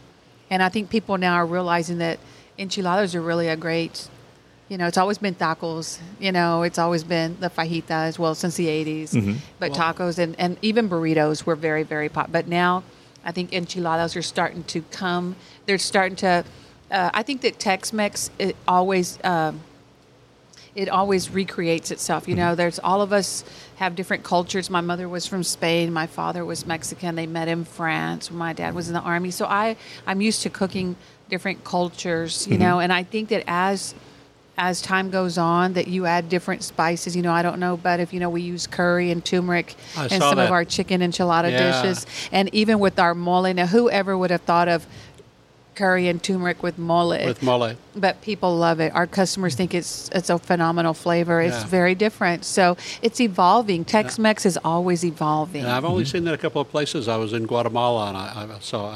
and 0.50 0.62
I 0.62 0.70
think 0.70 0.90
people 0.90 1.18
now 1.18 1.36
are 1.36 1.46
realizing 1.46 1.98
that 2.00 2.20
enchiladas 2.58 3.16
are 3.16 3.22
really 3.22 3.48
a 3.48 3.56
great. 3.56 4.08
You 4.70 4.78
know, 4.78 4.88
it's 4.88 4.98
always 4.98 5.18
been 5.18 5.36
tacos. 5.36 6.00
You 6.20 6.32
know, 6.32 6.64
it's 6.64 6.80
always 6.80 7.04
been 7.04 7.38
the 7.42 7.50
fajita 7.50 7.92
as 7.92 8.18
well 8.18 8.36
since 8.36 8.56
the 8.56 8.68
'80s. 8.68 9.10
Mm-hmm. 9.10 9.34
But 9.60 9.74
tacos 9.74 10.18
and, 10.18 10.36
and 10.40 10.58
even 10.62 10.90
burritos 10.90 11.46
were 11.46 11.56
very 11.56 11.84
very 11.84 12.10
pop. 12.10 12.32
But 12.32 12.48
now, 12.48 12.84
I 13.26 13.32
think 13.32 13.54
enchiladas 13.54 14.16
are 14.16 14.22
starting 14.22 14.64
to 14.66 14.82
come. 14.84 15.36
They're 15.66 15.78
starting 15.78 16.16
to. 16.18 16.46
Uh, 16.92 17.10
I 17.14 17.24
think 17.24 17.42
that 17.42 17.60
Tex-Mex 17.60 18.30
it 18.38 18.56
always. 18.68 19.18
Um, 19.24 19.62
it 20.74 20.88
always 20.88 21.30
recreates 21.30 21.92
itself. 21.92 22.30
You 22.30 22.36
know, 22.36 22.56
there's 22.56 22.80
all 22.80 23.02
of 23.02 23.12
us 23.12 23.44
have 23.76 23.94
different 23.94 24.24
cultures. 24.24 24.70
My 24.70 24.80
mother 24.80 25.10
was 25.10 25.28
from 25.28 25.44
Spain. 25.44 25.92
My 25.92 26.08
father 26.08 26.46
was 26.46 26.66
Mexican. 26.66 27.16
They 27.16 27.28
met 27.28 27.50
in 27.50 27.66
France. 27.66 28.32
My 28.32 28.54
dad 28.54 28.74
was 28.74 28.88
in 28.88 28.94
the 28.94 29.02
army. 29.02 29.32
So 29.32 29.46
I, 29.48 29.76
I'm 30.08 30.22
used 30.22 30.44
to 30.44 30.50
cooking 30.50 30.96
different 31.30 31.66
cultures. 31.66 32.48
You 32.48 32.58
know, 32.58 32.80
and 32.80 32.94
I 32.94 33.04
think 33.04 33.28
that 33.30 33.44
as 33.48 33.94
as 34.58 34.82
time 34.82 35.10
goes 35.10 35.38
on, 35.38 35.74
that 35.74 35.88
you 35.88 36.06
add 36.06 36.30
different 36.30 36.64
spices. 36.64 37.16
You 37.18 37.22
know, 37.22 37.34
I 37.34 37.42
don't 37.42 37.60
know, 37.60 37.76
but 37.76 38.00
if 38.00 38.14
you 38.14 38.20
know, 38.22 38.30
we 38.30 38.42
use 38.42 38.66
curry 38.68 39.12
and 39.12 39.26
turmeric 39.26 39.76
I 39.98 40.08
saw 40.08 40.30
some 40.30 40.40
of 40.40 40.52
our 40.52 40.64
chicken 40.64 41.02
enchilada 41.02 41.52
Yeah. 41.52 41.82
dishes, 41.82 42.06
and 42.32 42.54
even 42.54 42.80
with 42.80 42.98
our 42.98 43.14
mole. 43.14 43.52
Now, 43.54 43.66
whoever 43.66 44.18
would 44.18 44.30
have 44.30 44.42
thought 44.42 44.68
of 44.70 44.86
curry 45.76 46.08
and 46.08 46.22
turmeric 46.22 46.62
with 46.64 46.78
mole? 46.78 47.10
with 47.10 47.42
mole. 47.42 47.74
but 47.96 48.22
people 48.22 48.56
love 48.58 48.80
it. 48.80 48.94
Our 48.94 49.08
customers 49.08 49.56
think 49.56 49.74
it's 49.74 50.10
it's 50.14 50.30
a 50.30 50.38
phenomenal 50.38 50.94
flavor. 50.94 51.42
It's 51.42 51.62
Yeah. 51.62 51.68
very 51.68 51.96
different. 51.96 52.46
So 52.46 52.78
it's 53.02 53.20
evolving. 53.22 53.86
Tex-Mex 53.86 54.46
is 54.46 54.58
always 54.64 55.04
evolving. 55.06 55.64
And 55.64 55.72
I've 55.72 55.86
only 55.86 56.06
seen 56.06 56.24
that 56.26 56.34
a 56.34 56.38
couple 56.38 56.62
of 56.62 56.70
places. 56.70 57.08
I 57.08 57.18
was 57.18 57.34
in 57.34 57.46
Guatemala 57.46 58.10
and 58.10 58.18
I, 58.18 58.48
I 58.56 58.60
saw, 58.60 58.90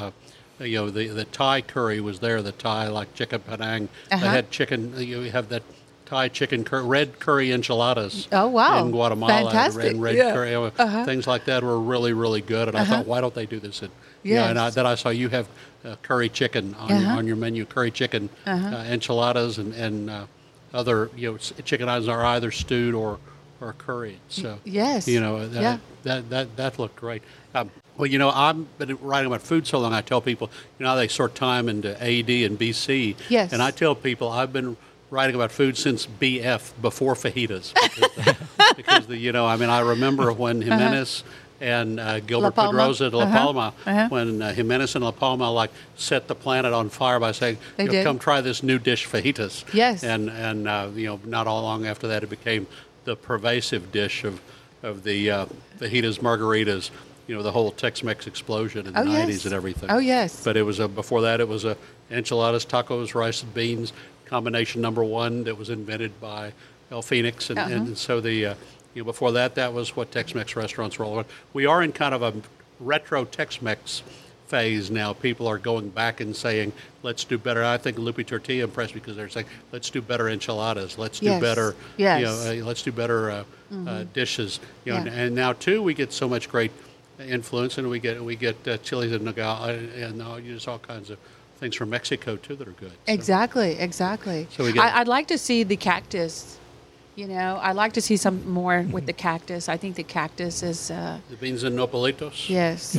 uh, 0.60 0.64
you 0.64 0.76
know, 0.76 0.90
the, 0.90 1.08
the 1.08 1.24
Thai 1.24 1.62
curry 1.62 2.00
was 2.00 2.18
there. 2.20 2.42
The 2.42 2.52
Thai 2.52 2.88
like 2.88 3.14
chicken 3.14 3.40
panang. 3.40 3.88
Uh-huh. 4.10 4.18
They 4.20 4.28
had 4.28 4.50
chicken. 4.50 4.94
You 4.98 5.22
have 5.30 5.48
that 5.48 5.62
Thai 6.04 6.28
chicken 6.28 6.62
cur- 6.62 6.82
red 6.82 7.18
curry 7.18 7.50
enchiladas. 7.52 8.28
Oh, 8.30 8.46
wow. 8.48 8.84
In 8.84 8.92
Guatemala, 8.92 9.50
Fantastic. 9.50 9.92
and 9.92 10.00
red 10.02 10.14
Yeah. 10.14 10.32
curry, 10.32 10.54
uh, 10.54 10.70
Uh-huh. 10.78 11.04
things 11.04 11.26
like 11.26 11.46
that 11.46 11.64
were 11.64 11.80
really 11.80 12.12
really 12.12 12.40
good. 12.42 12.68
And 12.68 12.76
I 12.76 12.84
thought, 12.84 13.06
why 13.06 13.20
don't 13.20 13.34
they 13.34 13.46
do 13.46 13.58
this? 13.58 13.82
In, 13.82 13.90
you 14.22 14.34
know, 14.36 14.44
and 14.44 14.58
I, 14.58 14.70
then 14.70 14.86
I 14.86 14.94
saw 14.94 15.08
you 15.10 15.28
have 15.30 15.46
uh, 15.86 15.96
curry 16.02 16.28
chicken 16.28 16.74
on, 16.78 16.90
Uh-huh. 16.92 17.18
on 17.18 17.26
your 17.26 17.36
menu, 17.36 17.64
curry 17.64 17.90
chicken 17.90 18.28
uh, 18.46 18.84
enchiladas 18.88 19.58
and 19.58 19.72
and 19.74 20.10
uh, 20.10 20.26
other 20.74 21.10
you 21.16 21.32
know 21.32 21.38
chicken 21.38 21.88
items 21.88 22.08
are 22.08 22.24
either 22.24 22.50
stewed 22.50 22.94
or 22.94 23.18
or 23.60 23.72
curried. 23.74 24.18
So 24.28 24.58
yes. 24.64 25.06
you 25.08 25.20
know 25.20 25.48
that 25.48 25.62
Yeah. 25.62 25.78
that, 26.02 26.30
that 26.30 26.56
that 26.56 26.78
looked 26.78 26.96
great. 26.96 27.22
Um, 27.54 27.70
well, 27.96 28.06
you 28.06 28.18
know, 28.18 28.28
I've 28.28 28.78
been 28.78 28.98
writing 29.00 29.28
about 29.28 29.40
food 29.40 29.66
so 29.66 29.78
long. 29.78 29.94
I 29.94 30.02
tell 30.02 30.20
people, 30.20 30.50
you 30.78 30.84
know, 30.84 30.94
they 30.96 31.08
sort 31.08 31.34
time 31.34 31.70
into 31.70 31.92
AD 31.96 32.28
and 32.28 32.58
BC. 32.58 33.16
Yes. 33.30 33.54
And 33.54 33.62
I 33.62 33.70
tell 33.70 33.94
people 33.94 34.28
I've 34.28 34.52
been 34.52 34.76
writing 35.08 35.34
about 35.34 35.50
food 35.50 35.78
since 35.78 36.06
BF 36.06 36.72
before 36.82 37.14
fajitas 37.14 37.72
because, 37.82 38.14
the, 38.16 38.36
because 38.76 39.06
the 39.06 39.16
you 39.16 39.32
know, 39.32 39.46
I 39.46 39.56
mean, 39.56 39.70
I 39.70 39.80
remember 39.80 40.30
when 40.32 40.60
Jimenez. 40.60 41.24
And 41.60 41.98
uh, 41.98 42.20
Gilbert. 42.20 42.56
La. 42.56 42.66
Pedrosa 42.66 43.08
de 43.10 43.16
La 43.16 43.24
Uh-huh. 43.24 43.36
Palma, 43.38 43.72
Uh-huh. 43.86 44.08
when 44.10 44.42
uh, 44.42 44.52
Jimenez 44.52 44.94
and 44.94 45.04
La 45.04 45.10
Palma 45.10 45.50
like 45.50 45.70
set 45.96 46.28
the 46.28 46.34
planet 46.34 46.72
on 46.74 46.90
fire 46.90 47.18
by 47.18 47.32
saying, 47.32 47.56
you 47.78 47.86
know, 47.90 48.04
"Come 48.04 48.18
try 48.18 48.40
this 48.42 48.62
new 48.62 48.78
dish, 48.78 49.06
fajitas." 49.06 49.64
Yes. 49.72 50.04
And 50.04 50.28
and 50.30 50.68
uh, 50.68 50.88
you 50.94 51.06
know, 51.06 51.20
not 51.24 51.46
all 51.46 51.62
long 51.62 51.86
after 51.86 52.06
that, 52.08 52.22
it 52.22 52.28
became 52.30 52.66
the 53.04 53.16
pervasive 53.16 53.90
dish 53.90 54.24
of 54.24 54.40
of 54.82 55.02
the 55.04 55.30
uh, 55.30 55.46
fajitas, 55.80 56.18
margaritas. 56.20 56.90
You 57.28 57.34
know, 57.34 57.42
the 57.42 57.50
whole 57.50 57.72
Tex-Mex 57.72 58.28
explosion 58.28 58.86
in 58.86 58.92
the 58.92 59.00
Oh, 59.00 59.04
yes. 59.04 59.28
'90s 59.28 59.44
and 59.46 59.54
everything. 59.54 59.90
Oh, 59.90 59.98
yes. 59.98 60.44
But 60.44 60.56
it 60.56 60.62
was 60.62 60.78
a, 60.78 60.86
before 60.86 61.22
that, 61.22 61.40
it 61.40 61.48
was 61.48 61.64
a 61.64 61.76
enchiladas, 62.08 62.64
tacos, 62.64 63.16
rice 63.16 63.42
and 63.42 63.52
beans 63.52 63.92
combination 64.26 64.80
number 64.80 65.02
one 65.02 65.42
that 65.44 65.56
was 65.58 65.68
invented 65.70 66.20
by 66.20 66.52
El 66.92 67.02
Fenix, 67.02 67.50
and, 67.50 67.58
Uh-huh. 67.58 67.70
and 67.74 67.98
so 67.98 68.20
the 68.20 68.46
uh, 68.46 68.54
you 68.96 69.02
know 69.02 69.04
before 69.04 69.30
that, 69.32 69.54
that 69.56 69.74
was 69.74 69.94
what 69.94 70.10
Tex-Mex 70.10 70.56
restaurants 70.56 70.98
were 70.98 71.04
all 71.04 71.12
about. 71.20 71.30
We 71.52 71.66
are 71.66 71.82
in 71.82 71.92
kind 71.92 72.14
of 72.14 72.22
a 72.22 72.32
retro 72.80 73.26
Tex-Mex 73.26 74.02
phase 74.48 74.90
now. 74.90 75.12
People 75.12 75.46
are 75.46 75.58
going 75.58 75.90
back 75.90 76.20
and 76.20 76.34
saying, 76.34 76.72
"Let's 77.02 77.22
do 77.24 77.36
better." 77.36 77.62
I 77.62 77.76
think 77.76 77.98
Lupe 77.98 78.26
Tortilla 78.26 78.64
impressed 78.64 78.94
me 78.94 79.00
because 79.00 79.16
they're 79.16 79.28
saying, 79.28 79.46
"Let's 79.70 79.90
do 79.90 80.00
better 80.00 80.30
enchiladas. 80.30 80.96
Let's 80.96 81.20
do 81.20 81.26
Yes. 81.26 81.42
better, 81.42 81.76
Yes. 81.98 82.20
you 82.20 82.26
know, 82.26 82.62
uh, 82.62 82.66
let's 82.66 82.82
do 82.82 82.90
better 82.90 83.30
uh, 83.30 83.44
uh, 83.86 84.04
dishes." 84.14 84.60
You 84.86 84.94
know, 84.94 85.04
Yeah. 85.04 85.12
and 85.12 85.34
now 85.34 85.52
too, 85.52 85.82
we 85.82 85.92
get 85.92 86.10
so 86.12 86.26
much 86.26 86.48
great 86.48 86.70
influence, 87.20 87.76
and 87.76 87.90
we 87.90 87.98
get 87.98 88.24
we 88.24 88.34
get 88.34 88.56
uh, 88.66 88.78
chilies 88.78 89.12
and 89.12 89.24
nogal 89.26 89.64
and 89.64 90.22
uh, 90.22 90.40
just 90.40 90.68
all 90.68 90.78
kinds 90.78 91.10
of 91.10 91.18
things 91.60 91.74
from 91.74 91.90
Mexico 91.90 92.36
too 92.36 92.54
that 92.56 92.66
are 92.66 92.72
good. 92.72 92.92
So- 92.92 93.12
Exactly, 93.12 93.72
exactly. 93.78 94.46
So 94.56 94.64
we 94.64 94.72
get- 94.72 94.84
I, 94.84 95.00
I'd 95.00 95.08
like 95.08 95.26
to 95.28 95.38
see 95.38 95.64
the 95.64 95.76
cactus. 95.76 96.58
You 97.16 97.26
know, 97.26 97.58
I'd 97.62 97.76
like 97.76 97.94
to 97.94 98.02
see 98.02 98.18
some 98.18 98.46
more 98.48 98.82
with 98.90 99.06
the 99.06 99.12
cactus. 99.14 99.70
I 99.70 99.78
think 99.78 99.96
the 99.96 100.02
cactus 100.02 100.62
is, 100.62 100.90
uh, 100.90 101.18
The 101.30 101.36
beans 101.36 101.62
and 101.62 101.76
nopalitos. 101.78 102.48
yes, 102.50 102.98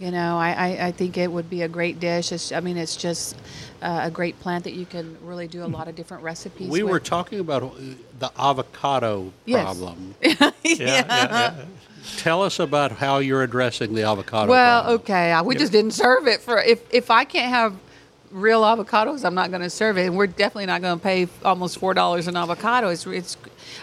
You 0.00 0.10
know, 0.10 0.36
I, 0.36 0.50
I, 0.50 0.86
I 0.88 0.92
think 0.92 1.16
it 1.16 1.30
would 1.30 1.48
be 1.48 1.62
a 1.62 1.68
great 1.68 2.00
dish. 2.00 2.32
It's, 2.32 2.50
I 2.50 2.58
mean, 2.58 2.76
it's 2.76 2.96
just 2.96 3.36
uh, 3.80 4.00
a 4.02 4.10
great 4.10 4.38
plant 4.40 4.64
that 4.64 4.72
you 4.72 4.84
can 4.84 5.16
really 5.22 5.46
do 5.46 5.62
a 5.64 5.66
lot 5.70 5.86
of 5.86 5.94
different 5.94 6.24
recipes. 6.24 6.68
We 6.70 6.82
were 6.82 6.98
talking 6.98 7.38
about 7.38 7.62
uh, 7.62 7.70
the 8.18 8.32
avocado 8.36 9.32
Yes. 9.46 9.62
problem. 9.62 10.14
Yeah, 10.24 10.50
yeah, 10.64 11.04
yeah. 11.08 11.64
Tell 12.16 12.42
us 12.42 12.58
about 12.58 12.90
how 12.92 13.18
you're 13.18 13.44
addressing 13.44 13.94
the 13.94 14.02
avocado 14.02 14.50
Well, 14.50 14.80
problem. 14.82 15.00
okay. 15.02 15.30
I- 15.32 15.42
We 15.42 15.54
just 15.54 15.70
didn't 15.70 15.92
serve 15.92 16.26
it 16.26 16.40
for 16.40 16.58
if 16.60 16.80
if 16.92 17.10
I 17.12 17.24
can't 17.24 17.50
have 17.50 17.74
real 18.32 18.62
avocados, 18.62 19.24
I'm 19.24 19.34
not 19.34 19.50
going 19.50 19.60
to 19.62 19.68
serve 19.70 19.98
it, 19.98 20.06
and 20.06 20.16
we're 20.16 20.26
definitely 20.26 20.66
not 20.66 20.80
going 20.80 20.98
to 20.98 21.02
pay 21.02 21.28
almost 21.44 21.78
four 21.78 21.94
dollars 21.94 22.26
an 22.26 22.36
avocado. 22.36 22.88
It's 22.88 23.06
it's. 23.06 23.36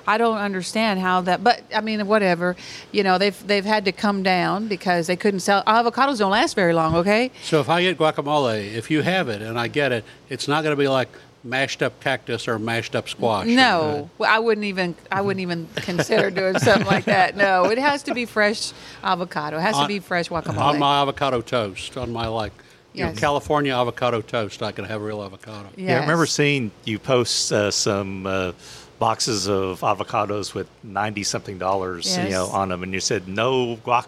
I 0.08 0.18
don't 0.18 0.38
understand 0.38 1.00
how 1.00 1.22
that, 1.22 1.44
but 1.44 1.62
I 1.74 1.82
mean, 1.82 2.06
whatever. 2.08 2.56
You 2.92 3.04
know, 3.04 3.18
they've 3.18 3.48
they've 3.48 3.65
had 3.65 3.86
to 3.86 3.92
come 3.92 4.24
down 4.24 4.68
because 4.68 5.08
they 5.08 5.15
couldn't 5.15 5.42
sell 5.42 5.63
avocados. 5.63 6.20
Don't 6.20 6.32
last 6.32 6.56
very 6.56 6.74
long. 6.74 6.96
Okay. 6.96 7.32
So 7.44 7.60
if 7.60 7.70
I 7.70 7.82
get 7.82 7.98
guacamole, 7.98 8.74
if 8.74 8.89
you 8.92 9.02
have 9.02 9.30
it 9.30 9.42
and 9.42 9.60
I 9.60 9.68
get 9.68 9.92
it, 9.92 10.04
it's 10.30 10.48
not 10.48 10.63
going 10.63 10.76
to 10.76 10.82
be 10.82 10.88
like 10.88 11.10
mashed 11.44 11.82
up 11.82 12.00
cactus 12.02 12.48
or 12.48 12.60
mashed 12.60 12.96
up 12.96 13.08
squash. 13.08 13.48
No, 13.48 14.10
well, 14.18 14.30
I 14.32 14.39
wouldn't 14.39 14.65
even. 14.65 14.96
I 15.12 15.22
wouldn't 15.22 15.42
even 15.42 15.68
consider 15.76 16.30
doing 16.30 16.60
something 16.60 16.88
like 16.88 17.06
that. 17.06 17.36
No, 17.36 17.65
it 17.65 17.78
has 17.78 18.04
to 18.04 18.13
be 18.13 18.26
fresh 18.26 18.72
avocado. 19.04 19.58
It 19.58 19.62
has 19.62 19.78
to 19.78 19.88
be 19.88 20.00
fresh 20.00 20.30
guacamole. 20.30 20.58
on 20.58 20.80
my 20.80 21.02
avocado 21.02 21.42
toast, 21.42 21.98
on 21.98 22.12
my 22.12 22.28
like 22.28 22.54
you 22.94 23.06
know, 23.06 23.13
California 23.13 23.74
avocado 23.76 24.22
toast, 24.22 24.63
I 24.63 24.72
can 24.72 24.86
have 24.86 25.02
real 25.02 25.24
avocado. 25.24 25.70
Yeah, 25.76 25.98
I 25.98 26.02
remember 26.02 26.26
seeing 26.26 26.72
you 26.86 27.00
post 27.00 27.52
uh, 27.52 27.72
some 27.72 28.26
uh, 28.26 28.52
boxes 29.00 29.48
of 29.48 29.80
avocados 29.82 30.54
with 30.54 30.68
ninety 30.84 31.24
something 31.24 31.58
dollars, 31.58 32.18
you 32.18 32.30
know, 32.30 32.48
on 32.48 32.70
them, 32.70 32.84
and 32.84 32.94
you 32.94 33.00
said 33.00 33.28
no 33.28 33.78
guac. 33.78 34.06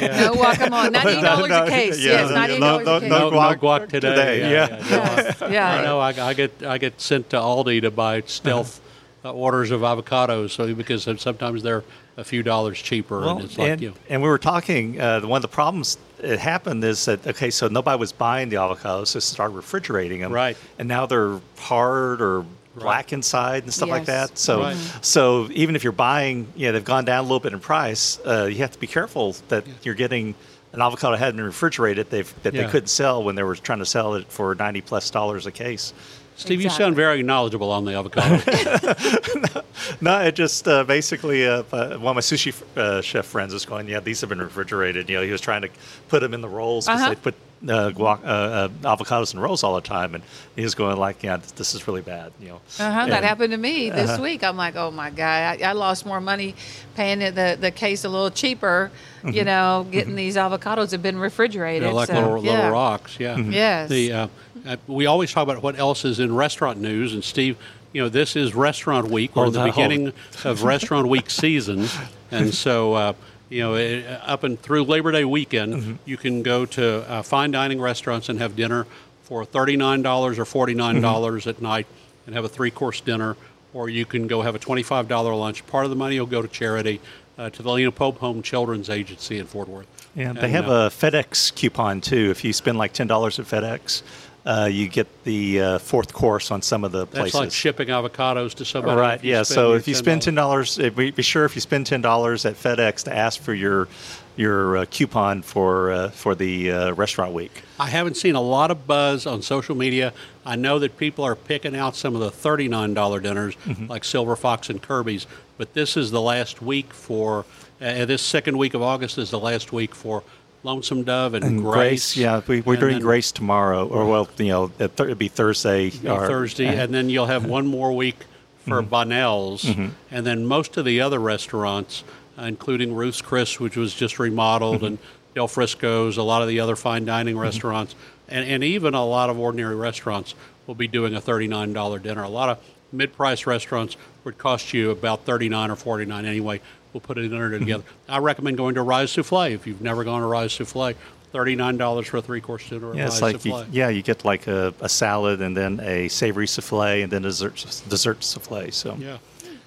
No 0.00 0.34
guacamole. 0.34 0.92
Ninety 0.92 1.20
dollars 1.28 1.48
No, 1.48 1.64
a 1.64 1.68
case. 1.68 1.98
yeah, 2.04 2.12
yes, 2.12 2.28
no, 2.28 2.34
ninety 2.34 2.58
no, 2.58 2.60
dollars 2.60 2.86
no, 2.86 2.96
a 2.96 3.00
case. 3.00 3.10
no 3.10 3.18
No, 3.18 3.30
guac 3.36 3.62
no 3.62 3.68
guac 3.68 3.88
today. 3.88 4.10
today, 4.10 4.40
Yeah, 4.40 4.48
yeah. 4.50 4.76
yeah, 4.90 5.16
Yes, 5.16 5.36
yeah. 5.50 5.70
I 5.70 5.82
know. 5.82 5.98
I, 6.00 6.08
I 6.28 6.34
get 6.34 6.62
I 6.62 6.78
get 6.78 7.00
sent 7.00 7.30
to 7.30 7.36
Aldi 7.36 7.80
to 7.82 7.90
buy 7.90 8.20
stealth 8.26 8.80
uh, 9.24 9.32
orders 9.32 9.70
of 9.70 9.80
avocados, 9.80 10.50
so 10.50 10.72
because 10.74 11.02
sometimes 11.20 11.62
they're 11.62 11.82
a 12.18 12.24
few 12.24 12.42
dollars 12.42 12.80
cheaper, 12.80 13.20
Well, 13.20 13.36
and 13.36 13.44
it's 13.44 13.58
like 13.58 13.70
and, 13.72 13.80
you. 13.82 13.88
know, 13.90 13.94
and 14.08 14.22
we 14.22 14.28
were 14.28 14.38
talking. 14.38 15.00
Uh, 15.00 15.20
one 15.22 15.36
of 15.38 15.42
the 15.42 15.48
problems 15.48 15.98
that 16.18 16.38
happened 16.38 16.82
is 16.84 17.04
that 17.06 17.26
okay, 17.26 17.50
so 17.50 17.68
nobody 17.68 17.98
was 17.98 18.12
buying 18.12 18.48
the 18.48 18.56
avocados, 18.56 19.08
so 19.08 19.18
started 19.18 19.54
refrigerating 19.54 20.20
them, 20.20 20.32
Right. 20.32 20.56
And 20.78 20.88
now 20.88 21.06
they're 21.06 21.40
hard 21.58 22.20
or 22.22 22.44
black 22.76 23.12
inside 23.12 23.62
and 23.64 23.72
stuff 23.72 23.88
like 23.88 24.04
that. 24.06 24.36
So, 24.38 24.60
Right. 24.60 24.76
so 25.00 25.48
even 25.52 25.76
if 25.76 25.82
you're 25.82 25.92
buying, 25.92 26.46
yeah, 26.56 26.72
they've 26.72 26.84
gone 26.84 27.04
down 27.04 27.20
a 27.20 27.22
little 27.22 27.40
bit 27.40 27.52
in 27.52 27.60
price. 27.60 28.18
Uh, 28.26 28.44
you 28.44 28.56
have 28.58 28.72
to 28.72 28.78
be 28.78 28.86
careful 28.86 29.34
that 29.48 29.64
you're 29.82 29.94
getting 29.94 30.34
an 30.72 30.82
avocado 30.82 31.12
that 31.12 31.18
hadn't 31.18 31.36
been 31.36 31.46
refrigerated 31.46 32.10
they've, 32.10 32.32
that 32.42 32.52
Yeah. 32.54 32.64
they 32.64 32.68
couldn't 32.70 32.88
sell 32.88 33.22
when 33.24 33.34
they 33.34 33.42
were 33.42 33.56
trying 33.56 33.78
to 33.78 33.86
sell 33.86 34.14
it 34.14 34.26
for 34.28 34.54
ninety 34.54 34.80
plus 34.82 35.08
dollars 35.10 35.46
a 35.46 35.52
case. 35.52 35.92
Steve, 36.38 36.60
you 36.60 36.68
sound 36.68 36.94
very 36.94 37.22
knowledgeable 37.22 37.70
on 37.72 37.86
the 37.86 37.94
avocado. 37.94 38.36
No, 40.00 40.20
it 40.20 40.34
just 40.34 40.66
uh, 40.68 40.84
basically 40.84 41.46
uh, 41.46 41.62
uh, 41.72 41.96
one 41.96 42.10
of 42.10 42.16
my 42.16 42.20
sushi 42.20 42.52
uh, 42.76 43.00
chef 43.00 43.24
friends 43.24 43.52
was 43.54 43.64
going, 43.64 43.88
yeah, 43.88 44.00
these 44.00 44.20
have 44.20 44.28
been 44.30 44.40
refrigerated. 44.42 45.08
You 45.08 45.16
know, 45.18 45.22
he 45.22 45.30
was 45.30 45.40
trying 45.40 45.62
to 45.62 45.68
put 46.08 46.20
them 46.20 46.34
in 46.34 46.40
the 46.40 46.48
rolls 46.48 46.86
because 46.86 47.00
Uh-huh. 47.02 47.10
they 47.10 47.16
put 47.16 47.34
uh, 47.68 47.90
guac- 47.90 48.24
uh, 48.24 48.26
uh, 48.26 48.68
avocados 48.96 49.32
and 49.34 49.42
rolls 49.42 49.62
all 49.64 49.74
the 49.74 49.80
time, 49.80 50.14
and 50.14 50.22
he 50.54 50.62
was 50.62 50.74
going 50.74 50.96
like, 50.96 51.22
yeah, 51.22 51.36
this, 51.36 51.52
this 51.52 51.74
is 51.74 51.86
really 51.88 52.02
bad. 52.02 52.32
You 52.40 52.48
know, 52.48 52.60
Uh-huh, 52.78 53.06
that 53.06 53.24
happened 53.24 53.52
to 53.52 53.56
me 53.58 53.90
this 54.00 54.18
week. 54.18 54.44
I'm 54.44 54.56
like, 54.56 54.76
oh 54.76 54.90
my 54.90 55.10
god, 55.10 55.60
I, 55.62 55.68
I 55.68 55.72
lost 55.72 56.06
more 56.06 56.20
money 56.20 56.54
paying 56.94 57.18
the 57.20 57.56
the 57.60 57.70
case 57.70 58.04
a 58.04 58.08
little 58.08 58.30
cheaper. 58.30 58.90
You 59.24 59.32
Mm-hmm. 59.32 59.46
know, 59.46 59.86
getting 59.90 60.14
these 60.14 60.36
avocados 60.36 60.92
have 60.92 61.02
been 61.02 61.18
refrigerated. 61.18 61.82
They're 61.82 61.92
like 61.92 62.06
so, 62.08 62.14
little, 62.14 62.44
yeah. 62.44 62.52
little 62.52 62.70
rocks. 62.70 63.18
Yeah. 63.18 63.36
Yes. 63.38 63.88
The 63.88 64.12
uh, 64.12 64.28
uh, 64.64 64.76
we 64.86 65.06
always 65.06 65.32
talk 65.32 65.42
about 65.42 65.62
what 65.62 65.76
else 65.78 66.04
is 66.04 66.20
in 66.20 66.34
restaurant 66.34 66.78
news, 66.80 67.12
and 67.12 67.24
Steve, 67.24 67.56
you 67.92 68.02
know, 68.02 68.08
this 68.08 68.36
is 68.36 68.54
Restaurant 68.54 69.10
Week. 69.10 69.34
We're 69.34 69.46
Oh, 69.46 69.50
the 69.50 69.64
beginning 69.64 70.12
of 70.44 70.62
Restaurant 70.74 71.08
Week 71.08 71.28
season, 71.30 71.88
and 72.30 72.54
so. 72.54 73.14
You 73.48 73.60
know, 73.60 73.74
eh, 73.74 74.02
up 74.24 74.42
and 74.42 74.60
through 74.60 74.84
Labor 74.84 75.12
Day 75.12 75.24
weekend, 75.24 75.74
Mm-hmm. 75.74 75.92
you 76.04 76.16
can 76.16 76.42
go 76.42 76.66
to 76.66 77.08
uh, 77.10 77.22
fine 77.22 77.50
dining 77.52 77.80
restaurants 77.80 78.28
and 78.28 78.40
have 78.40 78.56
dinner 78.56 78.86
for 79.22 79.44
thirty-nine 79.44 80.02
dollars 80.02 80.38
or 80.38 80.44
forty-nine 80.44 81.00
dollars 81.00 81.42
Mm-hmm. 81.42 81.50
at 81.50 81.62
night, 81.62 81.86
and 82.26 82.34
have 82.34 82.44
a 82.44 82.48
three-course 82.48 83.00
dinner. 83.02 83.36
Or 83.72 83.88
you 83.90 84.06
can 84.06 84.26
go 84.26 84.42
have 84.42 84.54
a 84.54 84.58
twenty-five 84.58 85.06
dollar 85.06 85.34
lunch. 85.34 85.66
Part 85.66 85.84
of 85.84 85.90
the 85.90 85.96
money 85.96 86.18
will 86.18 86.26
go 86.26 86.42
to 86.42 86.48
charity 86.48 87.00
uh, 87.38 87.50
to 87.50 87.62
the 87.62 87.70
Lena 87.70 87.92
Pope 87.92 88.18
Home 88.18 88.42
Children's 88.42 88.88
Agency 88.90 89.38
in 89.38 89.46
Fort 89.46 89.68
Worth. 89.68 89.86
Yeah, 90.16 90.32
they 90.32 90.40
And, 90.44 90.50
have 90.52 90.68
uh, 90.68 90.72
a 90.72 90.90
FedEx 90.90 91.54
coupon 91.54 92.00
too. 92.00 92.30
If 92.30 92.42
you 92.42 92.52
spend 92.52 92.78
like 92.78 92.94
ten 92.94 93.06
dollars 93.06 93.38
at 93.38 93.44
FedEx, 93.46 94.02
uh, 94.46 94.68
you 94.70 94.88
get 94.88 95.06
the 95.24 95.60
uh, 95.60 95.78
fourth 95.78 96.12
course 96.12 96.50
on 96.52 96.62
some 96.62 96.84
of 96.84 96.92
the 96.92 97.06
That's 97.06 97.18
places. 97.18 97.34
like 97.40 97.52
shipping 97.52 97.88
avocados 97.88 98.54
to 98.54 98.64
somebody. 98.64 98.98
Right. 99.00 99.22
Yeah. 99.24 99.42
So 99.42 99.74
if 99.74 99.86
you 99.88 99.94
spend 99.94 100.22
ten 100.22 100.34
$10. 100.34 100.36
dollars, 100.36 100.78
be 100.78 101.10
be 101.10 101.22
sure 101.22 101.44
if 101.44 101.54
you 101.56 101.60
spend 101.60 101.86
ten 101.86 102.00
dollars 102.00 102.46
at 102.46 102.54
FedEx 102.54 103.04
to 103.04 103.14
ask 103.16 103.40
for 103.40 103.52
your 103.52 103.88
your 104.36 104.76
uh, 104.76 104.84
coupon 104.90 105.42
for 105.42 105.90
uh, 105.90 106.10
for 106.10 106.34
the 106.34 106.70
uh, 106.70 106.92
restaurant 106.92 107.32
week. 107.32 107.62
I 107.80 107.88
haven't 107.88 108.16
seen 108.16 108.34
a 108.36 108.40
lot 108.40 108.70
of 108.70 108.86
buzz 108.86 109.26
on 109.26 109.42
social 109.42 109.74
media. 109.74 110.12
I 110.44 110.54
know 110.56 110.78
that 110.78 110.96
people 110.96 111.24
are 111.24 111.34
picking 111.34 111.74
out 111.74 111.96
some 111.96 112.14
of 112.14 112.20
the 112.20 112.30
thirty-nine 112.30 112.94
dollar 112.94 113.18
dinners, 113.20 113.56
Mm-hmm. 113.66 113.86
like 113.88 114.04
Silver 114.04 114.36
Fox 114.36 114.70
and 114.70 114.80
Kirby's. 114.80 115.26
But 115.58 115.72
this 115.74 115.96
is 115.96 116.10
the 116.10 116.20
last 116.20 116.60
week 116.62 116.92
for 116.92 117.46
uh, 117.80 118.04
this 118.04 118.22
second 118.22 118.58
week 118.58 118.74
of 118.74 118.82
August 118.82 119.18
is 119.18 119.30
the 119.30 119.40
last 119.40 119.72
week 119.72 119.94
for 119.94 120.22
Lonesome 120.62 121.04
Dove 121.04 121.34
and, 121.34 121.44
And 121.44 121.62
Grace. 121.62 122.16
yeah, 122.16 122.40
we, 122.46 122.60
we're 122.60 122.74
And 122.74 122.80
doing 122.80 122.92
then- 122.94 123.02
Grace 123.02 123.30
tomorrow, 123.32 123.86
or 123.86 124.04
well, 124.06 124.28
you 124.38 124.48
know, 124.48 124.68
th- 124.68 124.90
it'd 124.98 125.18
be 125.18 125.28
Thursday 125.28 125.88
or 126.06 126.26
Thursday, 126.26 126.68
uh, 126.68 126.84
and 126.84 126.92
then 126.94 127.08
you'll 127.08 127.26
have 127.26 127.44
one 127.46 127.66
more 127.66 127.92
week 127.92 128.16
for 128.64 128.80
Mm-hmm. 128.82 128.88
Bonnell's, 128.90 129.64
and 129.64 130.26
then 130.26 130.44
most 130.44 130.76
of 130.76 130.84
the 130.84 131.00
other 131.00 131.20
restaurants, 131.20 132.02
uh, 132.36 132.42
including 132.42 132.94
Ruth's 132.94 133.22
Chris, 133.22 133.60
which 133.60 133.76
was 133.76 133.94
just 133.94 134.18
remodeled, 134.18 134.76
Mm-hmm. 134.78 134.84
and 134.86 134.98
Del 135.36 135.46
Frisco's, 135.48 136.16
a 136.16 136.22
lot 136.22 136.42
of 136.42 136.48
the 136.48 136.58
other 136.60 136.74
fine 136.76 137.04
dining 137.04 137.38
restaurants, 137.38 137.94
and, 138.28 138.48
and 138.48 138.64
even 138.64 138.94
a 138.94 139.04
lot 139.04 139.30
of 139.30 139.38
ordinary 139.38 139.76
restaurants 139.76 140.34
will 140.66 140.74
be 140.74 140.88
doing 140.88 141.14
a 141.14 141.20
thirty-nine 141.20 141.72
dollar 141.74 141.98
dinner. 142.00 142.22
A 142.24 142.28
lot 142.28 142.48
of 142.48 142.58
mid-price 142.90 143.46
restaurants 143.46 143.96
would 144.24 144.36
cost 144.38 144.72
you 144.72 144.90
about 144.90 145.24
thirty-nine 145.26 145.70
or 145.70 145.76
forty-nine 145.76 146.24
anyway. 146.24 146.60
We'll 146.92 147.00
put 147.00 147.18
a 147.18 147.22
dinner 147.28 147.50
Mm-hmm. 147.50 147.58
together. 147.60 147.84
I 148.08 148.18
recommend 148.18 148.56
going 148.56 148.74
to 148.76 148.82
Rise 148.82 149.10
Souffle 149.12 149.50
if 149.52 149.66
you've 149.66 149.80
never 149.82 150.04
gone 150.04 150.20
to 150.20 150.26
Rise 150.26 150.52
Souffle. 150.52 150.94
Thirty-nine 151.32 151.76
dollars 151.76 152.06
for 152.06 152.16
a 152.18 152.22
three-course 152.22 152.68
dinner. 152.70 152.90
at 152.92 152.96
Yeah, 152.96 153.06
it's 153.06 153.20
like 153.20 153.44
you, 153.44 153.64
yeah, 153.70 153.88
you 153.90 154.00
get 154.02 154.24
like 154.24 154.46
a, 154.46 154.72
a 154.80 154.88
salad 154.88 155.42
and 155.42 155.54
then 155.56 155.80
a 155.80 156.08
savory 156.08 156.46
souffle 156.46 157.02
and 157.02 157.12
then 157.12 157.24
a 157.24 157.28
dessert 157.28 157.56
dessert 157.88 158.20
souffle. 158.24 158.70
So 158.72 158.96
Yeah. 158.98 159.18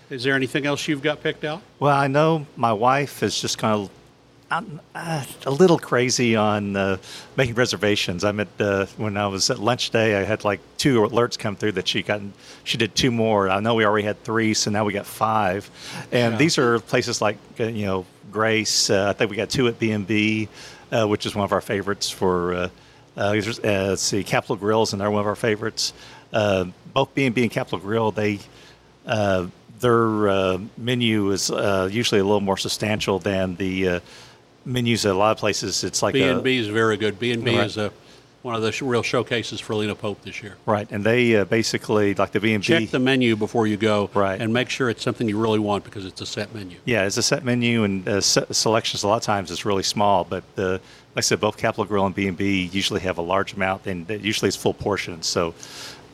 Is 0.10 0.24
there 0.24 0.34
anything 0.34 0.66
else 0.66 0.88
you've 0.88 1.04
got 1.04 1.22
picked 1.22 1.44
out? 1.44 1.62
Well, 1.80 1.96
I 1.96 2.08
know 2.08 2.48
my 2.56 2.74
wife 2.74 3.22
is 3.22 3.40
just 3.40 3.60
kind 3.60 3.74
of 3.76 3.92
I'm, 4.52 4.80
uh, 4.96 5.24
a 5.46 5.52
little 5.52 5.78
crazy 5.78 6.36
on 6.36 6.76
uh, 6.76 6.98
making 7.36 7.56
reservations. 7.56 8.24
I'm 8.24 8.40
at 8.40 8.48
uh, 8.60 8.88
when 8.98 9.16
I 9.18 9.28
was 9.28 9.50
at 9.50 9.60
lunch 9.60 9.92
day, 9.92 10.16
I 10.16 10.24
had 10.24 10.44
like 10.44 10.60
two 10.78 11.02
alerts 11.02 11.38
come 11.38 11.56
through 11.56 11.74
that 11.74 11.88
she 11.88 12.02
got 12.02 12.22
she 12.64 12.78
did 12.78 12.96
two 12.96 13.12
more. 13.12 13.50
I 13.50 13.60
know 13.60 13.76
we 13.76 13.86
already 13.86 14.06
had 14.08 14.24
three, 14.24 14.54
so 14.54 14.72
now 14.72 14.86
we 14.86 14.94
got 14.94 15.06
five. 15.06 15.70
And 16.12 16.34
Yeah. 16.34 16.38
these 16.40 16.58
are 16.58 16.80
places 16.80 17.22
like 17.22 17.38
uh, 17.60 17.66
you 17.66 17.86
know 17.86 18.06
Grace. 18.32 18.90
Uh, 18.90 19.10
I 19.10 19.14
think 19.14 19.30
we 19.30 19.38
got 19.38 19.50
two 19.50 19.68
at 19.68 19.78
B 19.78 19.92
and 19.92 20.08
B, 20.08 20.50
uh, 20.92 21.08
which 21.08 21.26
is 21.26 21.36
one 21.36 21.46
of 21.46 21.52
our 21.52 21.62
favorites 21.62 22.10
for. 22.10 22.54
Uh, 22.54 22.70
uh, 23.18 23.22
uh, 23.22 23.62
let's 23.64 24.02
see, 24.02 24.24
Capital 24.24 24.56
Grilles, 24.56 24.94
and 24.94 25.02
they're 25.02 25.12
one 25.12 25.20
of 25.20 25.28
our 25.28 25.36
favorites. 25.36 25.92
Uh, 26.32 26.66
both 26.94 27.14
B 27.14 27.26
and 27.26 27.36
B 27.36 27.42
and 27.42 27.52
Capital 27.52 27.78
Grille, 27.80 28.12
they 28.12 28.40
uh, 29.06 29.48
their 29.82 30.30
uh, 30.30 30.58
menu 30.78 31.32
is 31.32 31.52
uh, 31.52 31.90
usually 31.92 32.22
a 32.22 32.24
little 32.24 32.40
more 32.40 32.56
substantial 32.58 33.20
than 33.20 33.56
the 33.56 33.88
uh, 33.88 34.00
menus 34.66 35.06
at 35.06 35.14
a 35.14 35.18
lot 35.18 35.32
of 35.32 35.38
places. 35.38 35.84
It's 35.84 36.02
like 36.02 36.14
B 36.14 36.22
a- 36.24 36.34
and 36.34 36.44
B 36.44 36.58
is 36.58 36.68
very 36.68 36.98
good. 36.98 37.20
B 37.20 37.32
and 37.32 37.44
B 37.44 37.56
is 37.56 37.78
a, 37.78 37.92
one 38.42 38.56
of 38.56 38.62
the 38.62 38.72
sh- 38.72 38.82
real 38.84 39.04
showcases 39.04 39.60
for 39.60 39.76
Lena 39.76 39.96
Pope 39.96 40.22
this 40.22 40.42
year. 40.42 40.56
right, 40.66 40.90
and 40.92 41.04
they 41.04 41.36
uh, 41.36 41.46
basically 41.46 42.14
like 42.16 42.32
the 42.32 42.40
B 42.40 42.54
and 42.54 42.62
B. 42.64 42.68
Check 42.68 42.90
the 42.90 43.00
menu 43.00 43.36
before 43.36 43.68
you 43.68 43.76
go, 43.78 44.10
Right. 44.14 44.40
and 44.40 44.54
make 44.54 44.70
sure 44.70 44.90
it's 44.90 45.04
something 45.04 45.28
you 45.28 45.38
really 45.38 45.60
want 45.60 45.84
because 45.84 46.06
it's 46.06 46.22
a 46.22 46.26
set 46.26 46.54
menu. 46.56 46.78
Yeah, 46.86 47.06
it's 47.06 47.18
a 47.18 47.22
set 47.24 47.44
menu 47.44 47.84
and 47.84 48.08
uh, 48.08 48.22
se- 48.22 48.46
selections. 48.52 49.04
A 49.04 49.08
lot 49.08 49.18
of 49.18 49.24
times 49.24 49.52
it's 49.52 49.66
really 49.66 49.84
small, 49.84 50.24
but 50.24 50.44
uh, 50.58 50.72
like 50.74 50.80
I 51.18 51.22
said, 51.22 51.40
both 51.42 51.58
Capital 51.58 51.86
Grille 51.86 52.06
and 52.06 52.16
B 52.16 52.28
and 52.28 52.38
B 52.38 52.70
usually 52.72 53.02
have 53.02 53.18
a 53.18 53.22
large 53.24 53.54
amount, 53.54 53.88
and 53.88 54.10
usually 54.10 54.48
it's 54.48 54.56
full 54.58 54.74
portions. 54.74 55.28
So, 55.28 55.54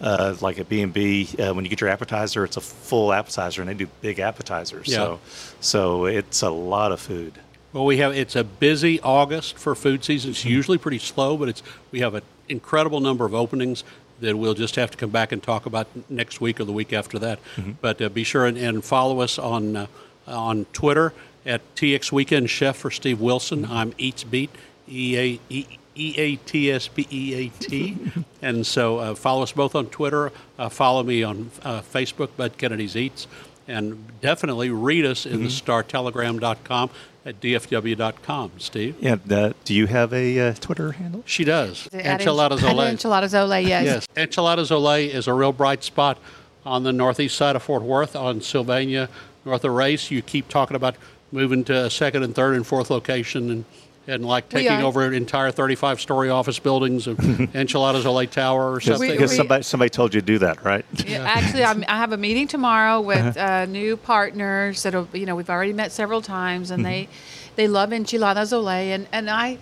uh, 0.02 0.36
like 0.42 0.58
at 0.58 0.68
B 0.68 0.82
and 0.82 0.92
B, 0.94 1.30
uh, 1.38 1.54
when 1.54 1.64
you 1.64 1.70
get 1.70 1.80
your 1.80 1.90
appetizer, 1.92 2.44
it's 2.44 2.58
a 2.58 2.62
full 2.62 3.14
appetizer, 3.14 3.62
and 3.62 3.70
they 3.70 3.74
do 3.76 3.88
big 4.02 4.20
appetizers. 4.20 4.88
Yeah. 4.88 4.96
So, 4.96 5.20
so 5.62 6.06
it's 6.06 6.42
a 6.42 6.50
lot 6.50 6.92
of 6.92 7.00
food. 7.00 7.34
Well, 7.76 7.84
we 7.84 7.98
have 7.98 8.16
it's 8.16 8.38
a 8.38 8.46
busy 8.46 9.02
August 9.02 9.60
for 9.60 9.76
food 9.76 10.06
season. 10.06 10.32
It's 10.32 10.46
usually 10.46 10.78
pretty 10.78 10.98
slow, 10.98 11.36
but 11.36 11.50
it's 11.50 11.62
we 11.92 12.00
have 12.00 12.14
an 12.14 12.24
incredible 12.48 13.02
number 13.02 13.26
of 13.26 13.34
openings 13.34 13.84
that 14.22 14.38
we'll 14.38 14.54
just 14.54 14.78
have 14.78 14.92
to 14.92 14.98
come 14.98 15.10
back 15.10 15.34
and 15.34 15.44
talk 15.44 15.66
about 15.66 15.88
next 16.10 16.40
week 16.40 16.62
or 16.62 16.64
the 16.64 16.72
week 16.72 16.94
after 16.94 17.20
that. 17.20 17.38
But 17.82 18.02
uh, 18.02 18.08
be 18.08 18.24
sure 18.24 18.46
and, 18.46 18.58
and 18.58 18.82
follow 18.82 19.20
us 19.20 19.38
on 19.38 19.76
uh, 19.76 19.88
on 20.26 20.68
Twitter 20.72 21.12
at 21.46 21.62
TX 21.76 22.14
Weekend 22.14 22.50
Chef 22.50 22.78
for 22.78 22.90
Steve 22.90 23.20
Wilson. 23.20 23.66
I'm 23.66 23.94
Eats 23.98 24.24
Beat 24.24 24.52
E 24.88 25.18
A 25.18 25.40
E 25.50 25.66
E 25.98 26.14
A 26.18 26.38
T 26.38 26.72
S 26.72 26.88
P 26.88 27.06
E 27.12 27.34
A 27.34 27.50
T. 27.60 27.98
And 28.42 28.66
so 28.66 29.00
uh, 29.00 29.16
follow 29.16 29.44
us 29.44 29.52
both 29.52 29.76
on 29.76 29.88
Twitter. 29.88 30.32
Uh, 30.58 30.70
follow 30.70 31.04
me 31.04 31.24
on 31.24 31.52
uh, 31.64 31.82
Facebook, 31.82 32.30
Bud 32.38 32.58
Kennedy's 32.58 32.96
Eats. 32.96 33.28
And 33.68 34.22
definitely 34.22 34.70
read 34.70 35.06
us 35.06 35.26
in 35.26 35.42
the 35.42 35.50
startelegram.com 35.50 36.92
at 37.26 37.42
dfw.com. 37.42 38.52
Steve? 38.58 38.96
Yeah. 39.00 39.18
Uh, 39.30 39.54
do 39.64 39.74
you 39.74 39.88
have 39.88 40.14
a 40.14 40.40
uh, 40.40 40.54
Twitter 40.54 40.92
handle? 40.94 41.24
She 41.26 41.44
does. 41.44 41.90
At 41.92 42.22
Enchiladas 42.22 42.62
Ench- 42.62 42.72
Ole. 42.74 42.82
Enchiladas 42.88 43.34
Ole, 43.34 43.60
yes. 43.60 43.86
Yes, 43.86 44.08
Enchiladas 44.16 44.72
Ole 44.72 45.10
is 45.10 45.28
a 45.28 45.34
real 45.34 45.52
bright 45.52 45.84
spot 45.84 46.20
on 46.66 46.84
the 46.84 46.94
northeast 46.94 47.36
side 47.36 47.56
of 47.56 47.64
Fort 47.64 47.82
Worth 47.82 48.16
on 48.16 48.42
Sylvania, 48.42 49.10
north 49.44 49.64
of 49.64 49.72
Race. 49.74 50.12
You 50.12 50.22
keep 50.22 50.48
talking 50.48 50.76
about 50.76 50.96
moving 51.32 51.64
to 51.66 51.86
a 51.86 51.90
second 51.90 52.24
and 52.24 52.36
third 52.36 52.56
and 52.56 52.66
fourth 52.66 52.90
location 52.90 53.50
and, 53.50 53.66
and 54.08 54.26
like 54.26 54.50
taking 54.50 54.72
are. 54.72 54.84
over 54.84 55.12
entire 55.14 55.52
35 55.52 56.00
story 56.00 56.30
office 56.30 56.60
buildings 56.60 57.08
of 57.08 57.20
Enchiladas 57.56 58.06
Ole 58.06 58.28
Tower 58.28 58.72
or 58.72 58.80
something. 58.82 59.10
Because 59.10 59.32
we- 59.32 59.38
somebody 59.38 59.64
somebody 59.64 59.90
told 59.90 60.14
you 60.14 60.22
to 60.22 60.26
do 60.26 60.40
that, 60.40 60.64
right? 60.64 60.86
Yeah, 61.06 61.24
Actually, 61.24 61.64
I'm, 61.64 61.84
I 61.88 61.98
have 61.98 62.12
a 62.12 62.18
meeting 62.18 62.48
tomorrow 62.48 63.02
with 63.02 63.38
uh, 63.38 63.66
new 63.66 63.98
partners 63.98 64.84
that 64.84 64.94
you 65.14 65.26
know 65.26 65.36
we've 65.36 65.50
already 65.50 65.74
met 65.74 65.92
several 65.92 66.22
times, 66.22 66.72
and 66.72 66.86
they 66.86 67.08
they 67.56 67.68
love 67.68 67.92
enchiladas 67.94 68.54
ole, 68.54 68.70
and 68.70 69.08
and 69.12 69.30
I. 69.30 69.58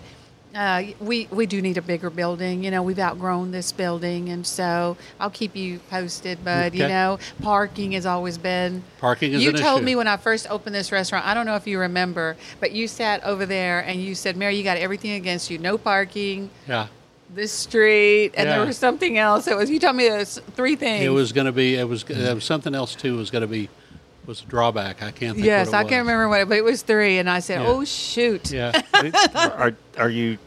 Uh, 0.54 0.84
we 1.00 1.26
we 1.32 1.46
do 1.46 1.60
need 1.60 1.76
a 1.76 1.82
bigger 1.82 2.10
building. 2.10 2.62
You 2.62 2.70
know, 2.70 2.82
we've 2.82 2.98
outgrown 2.98 3.50
this 3.50 3.72
building, 3.72 4.28
and 4.28 4.46
so 4.46 4.96
I'll 5.18 5.30
keep 5.30 5.56
you 5.56 5.80
posted. 5.90 6.44
But 6.44 6.74
you 6.74 6.86
know, 6.86 7.18
parking 7.42 7.92
has 7.92 8.06
always 8.06 8.38
been 8.38 8.84
Parking 9.00 9.32
is 9.32 9.42
You 9.42 9.52
told 9.52 9.78
issue. 9.78 9.84
me 9.86 9.96
when 9.96 10.06
I 10.06 10.16
first 10.16 10.48
opened 10.48 10.74
this 10.76 10.92
restaurant. 10.92 11.26
I 11.26 11.34
don't 11.34 11.46
know 11.46 11.56
if 11.56 11.66
you 11.66 11.80
remember, 11.80 12.36
but 12.60 12.70
you 12.70 12.86
sat 12.86 13.24
over 13.24 13.44
there 13.46 13.80
and 13.80 14.00
you 14.00 14.14
said, 14.14 14.36
"Mary, 14.36 14.54
you 14.56 14.62
got 14.62 14.76
everything 14.76 15.12
against 15.12 15.50
you. 15.50 15.58
No 15.58 15.76
parking, 15.76 16.50
Yeah. 16.68 16.86
this 17.34 17.50
street, 17.50 18.30
and 18.36 18.48
Yeah. 18.48 18.58
there 18.58 18.66
was 18.66 18.78
something 18.78 19.18
else. 19.18 19.48
It 19.48 19.56
was 19.56 19.70
you 19.70 19.80
told 19.80 19.96
me 19.96 20.06
it 20.06 20.16
was 20.18 20.40
three 20.54 20.76
things. 20.76 21.04
It 21.04 21.08
was 21.08 21.32
going 21.32 21.46
to 21.46 21.52
be, 21.52 21.74
it 21.74 21.88
was, 21.88 22.04
there 22.04 22.32
was 22.34 22.44
something 22.44 22.76
else 22.76 22.94
too, 22.94 23.14
It 23.14 23.18
was 23.18 23.30
going 23.30 23.42
to 23.42 23.48
be, 23.48 23.68
was 24.26 24.42
a 24.42 24.46
drawback. 24.46 25.02
I 25.02 25.10
can't 25.10 25.34
think 25.34 25.46
Yes, 25.46 25.68
what 25.68 25.74
it 25.74 25.76
I 25.78 25.82
was. 25.82 25.90
can't 25.90 26.02
remember 26.06 26.28
what, 26.28 26.40
it, 26.42 26.48
but 26.48 26.58
it 26.58 26.64
was 26.64 26.82
three, 26.82 27.18
and 27.18 27.28
I 27.28 27.40
said, 27.40 27.60
Yeah. 27.62 27.68
"Oh 27.68 27.84
shoot!" 27.84 28.50
Yeah. 28.50 28.80
are 29.34 29.74
are 29.98 30.08
you 30.10 30.38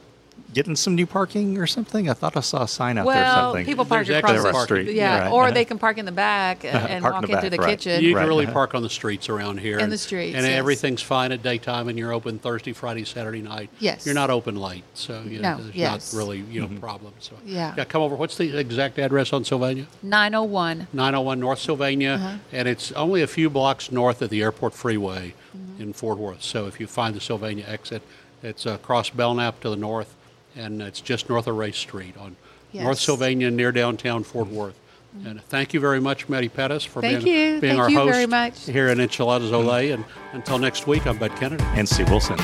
getting 0.58 0.76
some 0.76 0.96
new 0.96 1.06
parking 1.06 1.60
or 1.60 1.68
something? 1.68 2.10
I 2.10 2.14
thought 2.14 2.36
I 2.36 2.40
saw 2.40 2.64
a 2.64 2.68
sign 2.68 2.98
out 2.98 3.06
there 3.06 3.14
or 3.14 3.16
Well, 3.16 3.42
something. 3.54 3.66
people 3.66 3.86
park 3.86 4.08
There's 4.08 4.18
across 4.24 4.42
the 4.44 4.52
parking. 4.52 4.66
Street. 4.86 4.96
Yeah, 4.96 5.20
Right. 5.26 5.32
or 5.32 5.44
Uh-huh. 5.44 5.52
they 5.54 5.66
can 5.66 5.78
park 5.78 6.00
in 6.00 6.06
the 6.06 6.12
back 6.12 6.66
and, 6.66 6.76
and 6.76 7.02
Park 7.04 7.14
in 7.14 7.22
walk 7.22 7.28
the 7.30 7.38
into 7.46 7.50
the 7.52 7.58
right. 7.62 7.70
kitchen. 7.78 8.02
You 8.04 8.10
can 8.10 8.18
Right, 8.18 8.28
really 8.28 8.46
uh-huh. 8.46 8.54
park 8.54 8.74
on 8.74 8.82
the 8.82 8.90
streets 8.90 9.30
around 9.30 9.60
here. 9.60 9.78
In 9.78 9.84
and- 9.84 9.92
the 9.94 9.98
streets, 10.00 10.36
And 10.36 10.46
yes. 10.48 10.58
everything's 10.58 11.04
fine 11.04 11.32
at 11.32 11.44
daytime 11.44 11.90
and 11.90 11.98
you're 12.00 12.12
open 12.12 12.40
Thursday, 12.40 12.74
Friday, 12.74 13.04
Saturday 13.06 13.42
night. 13.44 13.70
Yes. 13.80 14.04
You're 14.04 14.16
not 14.16 14.32
open 14.32 14.56
late, 14.56 14.84
so 14.96 15.22
you 15.28 15.40
know, 15.40 15.58
No, 15.58 15.64
there's 15.64 15.76
yes. 15.76 16.12
not 16.14 16.18
really, 16.18 16.44
you 16.50 16.62
know, 16.62 16.68
Mm-hmm. 16.68 16.78
problems. 16.80 17.16
So, 17.20 17.36
Yeah. 17.46 17.76
Yeah, 17.78 17.84
come 17.84 18.02
over. 18.02 18.16
What's 18.16 18.38
the 18.38 18.58
exact 18.58 18.98
address 18.98 19.32
on 19.34 19.46
Sylvania? 19.46 19.86
901. 20.02 20.88
901 20.92 21.40
North 21.40 21.60
Sylvania, 21.60 22.14
Uh-huh. 22.14 22.38
and 22.52 22.68
it's 22.68 22.92
only 22.94 23.22
a 23.22 23.28
few 23.28 23.50
blocks 23.52 23.92
north 23.92 24.24
of 24.24 24.32
the 24.32 24.42
airport 24.42 24.74
freeway 24.74 25.36
Mm-hmm. 25.56 25.82
in 25.84 25.94
Fort 25.94 26.18
Worth. 26.18 26.42
So 26.44 26.66
if 26.66 26.80
you 26.80 26.88
find 26.88 27.16
the 27.16 27.22
Sylvania 27.22 27.66
exit, 27.68 28.02
it's 28.44 28.66
across 28.66 29.10
Belknap 29.10 29.60
to 29.62 29.70
the 29.70 29.76
north, 29.76 30.14
and 30.58 30.82
it's 30.82 31.02
just 31.02 31.30
north 31.30 31.48
of 31.48 31.56
Race 31.56 31.78
Street 31.78 32.16
on 32.18 32.36
North 32.74 33.00
Sylvania 33.00 33.50
near 33.50 33.72
downtown 33.72 34.24
Fort 34.24 34.48
Worth. 34.48 34.80
Mm-hmm. 35.18 35.28
And 35.28 35.44
thank 35.46 35.74
you 35.74 35.80
very 35.80 36.02
much, 36.02 36.28
Matty 36.30 36.50
Perez, 36.50 36.84
for 36.84 37.02
Thank 37.02 37.24
being, 37.24 37.36
you. 37.56 37.62
being 37.62 37.72
Thank 37.76 37.80
our 37.80 37.90
you 37.90 37.98
host 37.98 38.12
very 38.12 38.26
much. 38.28 38.66
here 38.66 38.90
in 38.90 39.00
Enchiladas 39.00 39.54
Ole. 39.54 39.92
And 39.92 40.04
until 40.34 40.60
next 40.60 40.86
week, 40.86 41.08
I'm 41.08 41.18
Bud 41.18 41.32
Kennedy. 41.38 41.64
and 41.76 41.88
Steve 41.88 42.10
Wilson. 42.10 42.38